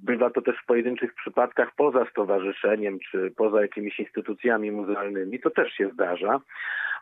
bywa 0.03 0.29
to 0.29 0.41
też 0.41 0.55
w 0.63 0.65
pojedynczych 0.65 1.13
przypadkach 1.13 1.69
poza 1.75 2.05
stowarzyszeniem 2.11 2.99
czy 3.11 3.31
poza 3.37 3.61
jakimiś 3.61 3.99
instytucjami 3.99 4.71
muzealnymi, 4.71 5.39
to 5.39 5.49
też 5.49 5.73
się 5.73 5.89
zdarza, 5.93 6.39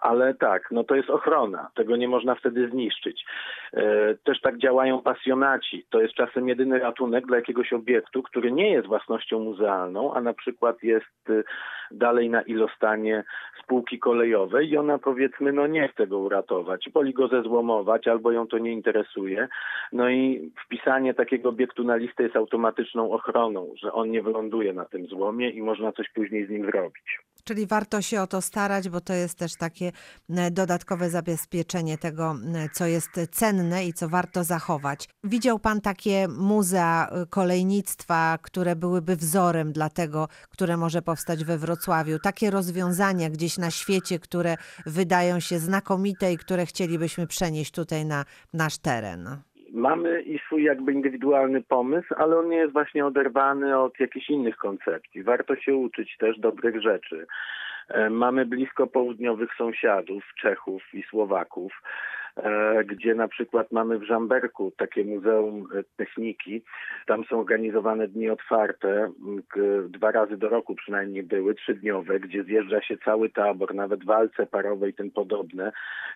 ale 0.02 0.34
tak, 0.34 0.72
no 0.72 0.84
to 0.84 0.96
jest 0.96 1.10
ochrona, 1.10 1.70
tego 1.76 1.96
nie 1.96 2.08
można 2.08 2.36
wtedy 2.36 2.70
zniszczyć. 2.70 3.26
Też 4.24 4.42
tak 4.42 4.58
działają 4.58 5.02
pasjonaci. 5.02 5.86
To 5.90 6.02
jest 6.02 6.14
czasem 6.14 6.48
jedyny 6.48 6.80
ratunek 6.80 7.26
dla 7.26 7.38
jakiegoś 7.38 7.74
obiektu, 7.74 8.24
który 8.24 8.47
nie 8.52 8.70
jest 8.70 8.88
własnością 8.88 9.40
muzealną, 9.40 10.14
a 10.14 10.22
na 10.22 10.34
przykład 10.34 10.84
jest 10.84 11.30
y, 11.30 11.44
dalej 11.92 12.30
na 12.30 12.42
ilostanie 12.42 13.24
spółki 13.64 14.00
kolejowej 14.00 14.70
i 14.70 14.78
ona 14.78 14.98
powiedzmy, 14.98 15.52
no 15.52 15.68
nie 15.68 15.88
chce 15.88 16.08
go 16.08 16.20
uratować, 16.20 16.90
woli 16.94 17.14
go 17.14 17.28
zezłomować 17.28 18.08
albo 18.08 18.32
ją 18.32 18.48
to 18.48 18.58
nie 18.58 18.72
interesuje. 18.72 19.48
No 19.92 20.10
i 20.10 20.52
wpisanie 20.66 21.14
takiego 21.14 21.50
obiektu 21.50 21.84
na 21.84 21.96
listę 21.96 22.24
jest 22.24 22.36
automatyczną 22.36 23.12
ochroną, 23.12 23.74
że 23.76 23.94
on 23.94 24.12
nie 24.12 24.22
wyląduje 24.22 24.74
na 24.74 24.86
tym 24.86 25.06
złomie 25.06 25.50
i 25.50 25.62
można 25.62 25.92
coś 25.92 26.10
później 26.10 26.46
z 26.46 26.50
nim 26.50 26.66
zrobić. 26.66 27.20
Czyli 27.48 27.68
warto 27.68 28.02
się 28.02 28.22
o 28.22 28.28
to 28.28 28.42
starać, 28.42 28.90
bo 28.90 29.02
to 29.02 29.14
jest 29.14 29.38
też 29.38 29.56
takie 29.56 29.92
e, 30.30 30.52
dodatkowe 30.52 31.10
zabezpieczenie 31.10 31.98
tego, 31.98 32.36
e, 32.56 32.70
co 32.74 32.86
jest 32.86 33.10
cenne 33.32 33.86
i 33.86 33.94
co 33.94 34.10
warto 34.10 34.44
zachować. 34.44 35.10
Widział 35.24 35.60
Pan 35.60 35.82
takie 35.82 36.28
muzea 36.28 37.10
e, 37.10 37.26
kolejnictwa, 37.26 38.38
które 38.42 38.76
byłyby 38.76 39.16
wzorem 39.16 39.72
dla 39.72 39.90
tego, 39.90 40.28
które 40.50 40.78
może 40.78 41.02
powstać 41.02 41.44
we 41.44 41.58
Wrocławiu? 41.58 42.20
Takie 42.20 42.52
rozwiązania 42.52 43.30
gdzieś 43.30 43.58
na 43.58 43.72
świecie, 43.72 44.20
które 44.20 44.58
wydają 44.86 45.40
się 45.40 45.60
znakomite 45.60 46.34
i 46.34 46.38
które 46.38 46.66
chcielibyśmy 46.66 47.28
przenieść 47.28 47.72
tutaj 47.72 48.06
na 48.06 48.26
nasz 48.54 48.78
teren. 48.78 49.42
Mamy 49.78 50.22
i 50.22 50.40
swój 50.40 50.64
jakby 50.64 50.94
indywidualny 50.94 51.62
pomysł, 51.62 52.14
ale 52.18 52.38
on 52.38 52.50
nie 52.50 52.58
jest 52.58 52.74
właśnie 52.74 53.06
oderwany 53.06 53.80
od 53.80 54.00
jakichś 54.00 54.30
innych 54.30 54.58
koncepcji. 54.58 55.24
Warto 55.24 55.56
się 55.56 55.76
uczyć 55.76 56.18
też 56.18 56.40
dobrych 56.40 56.82
rzeczy. 56.82 57.28
E, 57.90 58.10
mamy 58.10 58.46
blisko 58.46 58.88
południowych 58.88 59.50
sąsiadów, 59.58 60.24
Czechów 60.42 60.84
i 60.94 61.04
Słowaków. 61.04 61.82
E, 62.44 62.84
gdzie 62.84 63.16
na 63.16 63.28
przykład 63.28 63.72
mamy 63.72 64.00
w 64.00 64.04
Żamberku 64.04 64.72
takie 64.78 65.06
Muzeum 65.06 65.68
e, 65.76 65.84
Techniki. 65.98 66.62
Tam 67.06 67.24
są 67.24 67.40
organizowane 67.40 68.08
dni 68.08 68.30
otwarte, 68.30 69.12
dwa 69.90 70.12
razy 70.12 70.38
do 70.38 70.50
roku 70.50 70.76
przynajmniej 70.76 71.24
były, 71.24 71.56
trzydniowe, 71.56 72.20
gdzie 72.20 72.44
zjeżdża 72.44 72.82
się 72.82 72.98
cały 72.98 73.30
tabor, 73.30 73.76
nawet 73.76 74.06
walce 74.06 74.46
parowe 74.46 74.90
i 74.90 74.94
tym 74.94 75.12
podobne, 75.12 75.72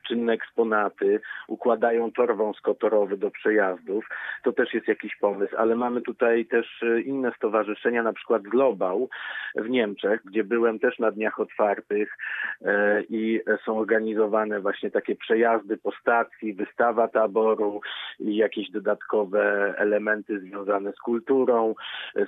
czynne 0.07 0.34
eksponaty, 0.34 1.21
układają 1.47 2.12
tor 2.12 2.36
wąskotorowy 2.36 3.17
do 3.17 3.31
przejazdów. 3.31 4.10
To 4.43 4.51
też 4.51 4.73
jest 4.73 4.88
jakiś 4.88 5.15
pomysł, 5.15 5.55
ale 5.57 5.75
mamy 5.75 6.01
tutaj 6.01 6.45
też 6.45 6.84
e, 6.84 7.01
inne 7.01 7.31
stowarzyszenia, 7.38 8.03
na 8.03 8.13
przykład 8.13 8.41
Global 8.41 9.07
w 9.55 9.69
Niemczech, 9.69 10.21
gdzie 10.25 10.43
byłem 10.43 10.79
też 10.79 10.99
na 10.99 11.12
dniach 11.12 11.39
otwartych 11.39 12.17
i 13.10 13.41
są 13.65 13.77
organizowane 13.77 14.60
właśnie 14.60 14.91
takie 14.91 15.15
przejazdy 15.15 15.77
po 15.77 15.91
wystawa 16.56 17.08
taboru 17.08 17.82
i 18.19 18.36
jakieś 18.36 18.71
dodatkowe 18.71 19.74
elementy 19.78 20.39
związane 20.39 20.91
z 20.91 21.00
kulturą, 21.00 21.76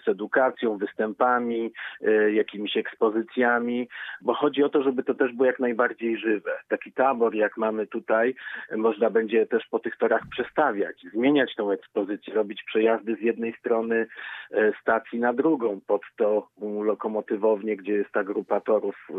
z 0.03 0.07
edukacją, 0.07 0.77
występami, 0.77 1.73
e, 2.01 2.31
jakimiś 2.31 2.77
ekspozycjami, 2.77 3.87
bo 4.21 4.33
chodzi 4.33 4.63
o 4.63 4.69
to, 4.69 4.83
żeby 4.83 5.03
to 5.03 5.13
też 5.13 5.33
było 5.33 5.45
jak 5.45 5.59
najbardziej 5.59 6.17
żywe. 6.17 6.51
Taki 6.67 6.91
tabor, 6.91 7.35
jak 7.35 7.57
mamy 7.57 7.87
tutaj, 7.87 8.35
można 8.75 9.09
będzie 9.09 9.45
też 9.45 9.67
po 9.71 9.79
tych 9.79 9.97
torach 9.97 10.21
przestawiać, 10.31 11.05
zmieniać 11.13 11.55
tą 11.55 11.71
ekspozycję, 11.71 12.33
robić 12.33 12.63
przejazdy 12.63 13.15
z 13.15 13.21
jednej 13.21 13.53
strony 13.53 14.07
e, 14.51 14.71
stacji 14.81 15.19
na 15.19 15.33
drugą, 15.33 15.81
pod 15.87 16.01
to 16.15 16.47
lokomotywownię, 16.83 17.77
gdzie 17.77 17.93
jest 17.93 18.11
ta 18.11 18.23
grupa 18.23 18.61
torów, 18.61 18.95
e, 19.09 19.13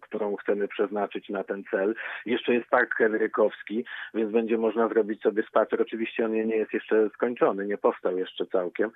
którą 0.00 0.36
chcemy 0.36 0.68
przeznaczyć 0.68 1.28
na 1.28 1.44
ten 1.44 1.64
cel. 1.70 1.94
Jeszcze 2.26 2.54
jest 2.54 2.68
Park 2.70 2.94
Henrykowski, 2.94 3.84
więc 4.14 4.32
będzie 4.32 4.58
można 4.58 4.88
zrobić 4.88 5.22
sobie 5.22 5.42
spacer. 5.42 5.82
Oczywiście 5.82 6.24
on 6.24 6.32
nie 6.32 6.56
jest 6.56 6.72
jeszcze 6.72 7.08
skończony, 7.14 7.66
nie 7.66 7.78
powstał 7.78 8.18
jeszcze 8.18 8.46
całkiem, 8.46 8.90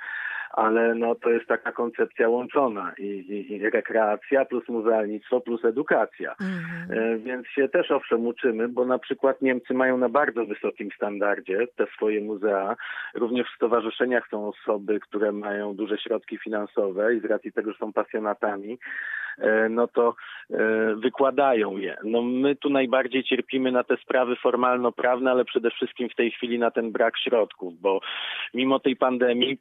ale 0.51 0.95
no 0.95 1.15
to 1.15 1.31
jest 1.31 1.47
taka 1.47 1.73
koncepcja 1.73 2.29
łączona 2.29 2.93
i, 2.99 3.03
i, 3.03 3.53
i 3.53 3.71
rekreacja 3.71 4.45
plus 4.45 4.69
muzealnictwo 4.69 5.41
plus 5.41 5.65
edukacja. 5.65 6.35
Mhm. 6.41 6.99
E, 6.99 7.19
więc 7.19 7.47
się 7.47 7.69
też 7.69 7.91
owszem 7.91 8.27
uczymy, 8.27 8.69
bo 8.69 8.85
na 8.85 8.99
przykład 8.99 9.43
Niemcy 9.43 9.75
mają 9.75 9.99
na 9.99 10.09
bardzo 10.09 10.47
wysokim 10.47 10.91
standardzie 10.97 11.67
te 11.77 11.87
swoje 11.87 12.21
muzea. 12.21 12.77
Również 13.15 13.47
w 13.53 13.57
stowarzyszeniach 13.57 14.29
są 14.31 14.49
osoby, 14.49 15.01
które 15.01 15.33
mają 15.33 15.75
duże 15.75 15.99
środki 15.99 16.39
finansowe 16.39 17.15
i 17.15 17.21
z 17.21 17.25
racji 17.25 17.53
tego, 17.53 17.73
że 17.73 17.79
są 17.79 17.93
pasjonatami, 17.93 18.79
no 19.71 19.89
to 19.89 20.15
e, 20.51 20.57
wykładają 20.95 21.77
je. 21.77 21.97
No 22.05 22.23
my 22.23 22.57
tu 22.57 22.71
najbardziej 22.71 23.25
cierpimy 23.25 23.73
na 23.73 23.85
te 23.85 23.97
sprawy 23.97 24.37
formalno-prawne, 24.37 25.31
ale 25.31 25.45
przede 25.45 25.71
wszystkim 25.71 26.09
w 26.09 26.15
tej 26.15 26.31
chwili 26.31 26.59
na 26.59 26.71
ten 26.71 26.93
brak 26.93 27.19
środków, 27.19 27.81
bo 27.81 28.01
mimo 28.55 28.79
tej 28.79 28.97
pandemii 28.97 29.59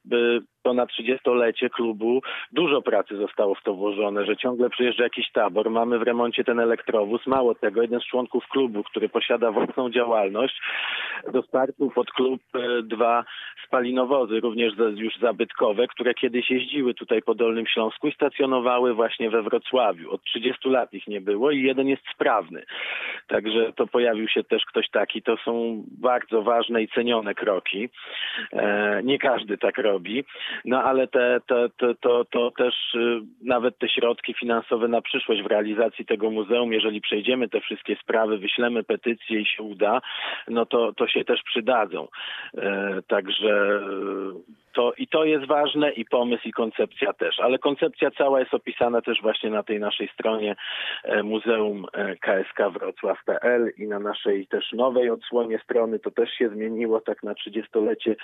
to 0.64 0.74
na 0.74 0.86
30-lecie 0.86 1.70
klubu 1.70 2.22
dużo 2.52 2.82
pracy 2.82 3.18
zostało 3.18 3.56
w 3.56 3.64
to 3.64 3.74
włożone, 3.74 4.26
że 4.26 4.38
ciągle 4.38 4.70
przyjeżdża 4.70 5.04
jakiś 5.04 5.32
tabor, 5.32 5.70
mamy 5.70 6.00
w 6.00 6.04
remoncie 6.04 6.44
ten 6.44 6.60
elektrowóz. 6.60 7.28
Mało 7.28 7.56
tego, 7.56 7.82
jeden 7.82 8.00
z 8.00 8.06
członków 8.06 8.48
klubu, 8.48 8.84
który 8.84 9.10
posiada 9.10 9.52
własną 9.52 9.90
działalność, 9.90 10.62
dostarczył 11.34 11.92
pod 11.92 12.12
klub 12.12 12.42
e, 12.56 12.84
dwa 12.84 13.24
spalinowozy, 13.68 14.40
również 14.40 14.74
już 14.96 15.18
zabytkowe, 15.18 15.88
które 15.88 16.14
kiedyś 16.14 16.52
jeździły 16.52 16.94
tutaj 16.94 17.22
po 17.22 17.36
Dolnym 17.36 17.68
Śląsku 17.68 18.08
i 18.08 18.14
stacjonowały 18.14 18.94
właśnie 18.94 19.30
we 19.30 19.42
Wrocławiu 19.42 19.65
Wrocławiu. 19.66 20.12
Od 20.12 20.24
30 20.24 20.70
lat 20.70 20.94
ich 20.94 21.08
nie 21.08 21.22
było 21.22 21.52
i 21.52 21.62
jeden 21.62 21.88
jest 21.88 22.04
sprawny. 22.14 22.64
Także 23.28 23.74
to 23.74 23.88
pojawił 23.88 24.28
się 24.28 24.44
też 24.44 24.66
ktoś 24.66 24.90
taki. 24.90 25.22
To 25.22 25.38
są 25.38 25.84
bardzo 26.02 26.42
ważne 26.42 26.84
i 26.84 26.88
cenione 26.88 27.36
kroki. 27.36 27.90
E, 28.54 29.02
nie 29.04 29.20
każdy 29.20 29.58
tak 29.58 29.78
robi. 29.78 30.24
No 30.66 30.84
ale 30.84 31.08
te, 31.08 31.40
te, 31.48 31.70
to, 32.02 32.26
to 32.26 32.52
też 32.52 32.94
y, 32.96 33.22
nawet 33.44 33.78
te 33.78 33.90
środki 33.90 34.34
finansowe 34.34 34.88
na 34.88 35.02
przyszłość 35.02 35.42
w 35.42 35.48
realizacji 35.48 36.06
tego 36.06 36.32
muzeum, 36.32 36.74
jeżeli 36.74 37.02
przejdziemy 37.02 37.50
te 37.50 37.62
wszystkie 37.62 37.96
sprawy, 37.96 38.38
wyślemy 38.38 38.84
petycję 38.84 39.40
i 39.40 39.46
się 39.46 39.64
uda, 39.64 40.02
no 40.48 40.66
to, 40.66 40.94
to 40.94 41.08
się 41.08 41.26
też 41.26 41.44
przydadzą. 41.44 42.08
E, 42.58 43.02
także 43.08 43.82
to, 44.76 44.94
I 44.98 45.08
to 45.08 45.26
jest 45.26 45.46
ważne, 45.46 45.92
i 45.92 46.06
pomysł, 46.06 46.48
i 46.48 46.52
koncepcja 46.52 47.14
też. 47.14 47.40
Ale 47.40 47.60
koncepcja 47.60 48.12
cała 48.12 48.40
jest 48.40 48.54
opisana 48.54 49.02
też 49.02 49.22
właśnie 49.22 49.50
na 49.56 49.64
tej 49.64 49.80
naszej 49.80 50.08
stronie 50.14 50.56
e, 51.04 51.24
Muzeum 51.24 51.86
e, 51.94 52.16
KSK 52.16 52.60
Wrocław.pl 52.74 53.72
i 53.78 53.88
na 53.88 54.00
naszej 54.00 54.48
też 54.48 54.72
nowej 54.72 55.10
odsłonie 55.10 55.60
strony. 55.60 56.00
To 56.00 56.12
też 56.12 56.30
się 56.30 56.50
zmieniło 56.50 57.02
tak 57.02 57.24
na 57.24 57.34
30-lecie 57.34 58.12
e, 58.12 58.16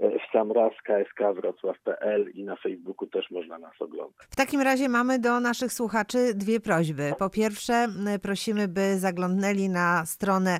w 0.00 0.32
sam 0.32 0.52
raz 0.52 0.72
KSK 0.84 1.34
Wrocław.pl 1.34 2.30
i 2.34 2.44
na 2.44 2.56
Facebooku 2.56 3.06
też 3.06 3.30
można 3.30 3.58
nas 3.58 3.72
oglądać. 3.80 4.26
W 4.30 4.36
takim 4.36 4.60
razie 4.60 4.88
mamy 4.88 5.18
do 5.18 5.40
naszych 5.40 5.72
słuchaczy 5.72 6.34
dwie 6.34 6.60
prośby. 6.60 7.12
Po 7.18 7.30
pierwsze, 7.30 7.86
prosimy, 8.22 8.68
by 8.68 8.98
zaglądnęli 8.98 9.68
na 9.68 10.06
stronę 10.06 10.58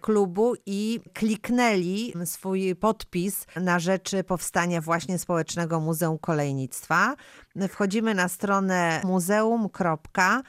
klubu 0.00 0.54
i 0.66 1.00
kliknęli 1.14 2.12
swój 2.24 2.76
podpis 2.76 3.46
na 3.56 3.78
rzecz 3.78 4.10
powstania 4.26 4.80
właśnie 4.80 5.18
Społecznego 5.18 5.80
Muzeum 5.80 6.18
Kolejnictwa. 6.18 7.14
Wchodzimy 7.68 8.14
na 8.14 8.28
stronę 8.28 9.00
muzeum.ksk 9.04 10.42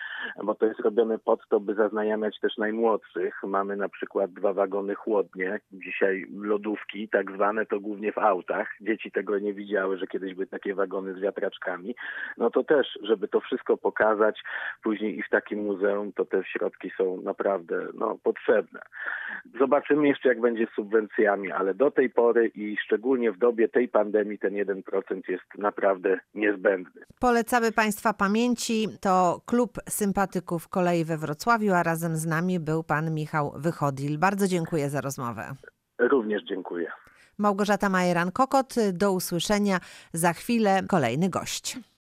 bo 0.43 0.55
to 0.55 0.65
jest 0.65 0.79
robione 0.79 1.19
pod 1.19 1.47
to, 1.49 1.59
by 1.59 1.73
zaznajamiać 1.73 2.39
też 2.39 2.57
najmłodszych. 2.57 3.41
Mamy 3.43 3.75
na 3.75 3.89
przykład 3.89 4.33
dwa 4.33 4.53
wagony 4.53 4.95
chłodnie, 4.95 5.59
dzisiaj 5.71 6.25
lodówki, 6.41 7.09
tak 7.09 7.31
zwane 7.31 7.65
to 7.65 7.79
głównie 7.79 8.11
w 8.11 8.17
autach. 8.17 8.67
Dzieci 8.81 9.11
tego 9.11 9.39
nie 9.39 9.53
widziały, 9.53 9.97
że 9.97 10.07
kiedyś 10.07 10.33
były 10.33 10.47
takie 10.71 10.75
wagony 10.75 11.13
z 11.13 11.19
wiatraczkami. 11.19 11.95
No 12.38 12.49
to 12.49 12.63
też, 12.63 12.88
żeby 13.03 13.27
to 13.27 13.39
wszystko 13.39 13.77
pokazać 13.77 14.43
później 14.84 15.19
i 15.19 15.23
w 15.23 15.29
takim 15.29 15.60
muzeum, 15.60 16.13
to 16.13 16.25
te 16.25 16.43
środki 16.43 16.91
są 16.97 17.21
naprawdę 17.21 17.88
no, 17.93 18.17
potrzebne. 18.23 18.79
Zobaczymy 19.60 20.07
jeszcze, 20.07 20.29
jak 20.29 20.41
będzie 20.41 20.67
z 20.67 20.75
subwencjami, 20.75 21.51
ale 21.51 21.73
do 21.73 21.91
tej 21.91 22.10
pory 22.10 22.51
i 22.55 22.77
szczególnie 22.86 23.31
w 23.31 23.38
dobie 23.38 23.69
tej 23.69 23.88
pandemii 23.88 24.39
ten 24.39 24.53
1% 24.53 25.21
jest 25.27 25.43
naprawdę 25.57 26.19
niezbędny. 26.36 27.01
Polecamy 27.19 27.71
Państwa 27.71 28.13
pamięci. 28.13 28.88
To 29.01 29.41
Klub 29.45 29.71
Sympatyków 29.89 30.69
Kolei 30.69 31.05
we 31.05 31.17
Wrocławiu, 31.17 31.73
a 31.73 31.84
razem 31.84 32.15
z 32.15 32.25
nami 32.25 32.60
był 32.60 32.84
Pan 32.84 33.13
Michał 33.13 33.51
Wychodil. 33.55 34.19
Bardzo 34.19 34.47
dziękuję 34.47 34.89
za 34.89 35.01
rozmowę. 35.01 35.43
Również 35.99 36.43
dziękuję. 36.43 36.91
Małgorzata 37.41 37.89
Majeran-Kokot. 37.89 38.75
Do 38.91 39.12
usłyszenia 39.12 39.80
za 40.13 40.34
chwilę 40.34 40.84
kolejny 40.88 41.30
gość. 41.30 41.77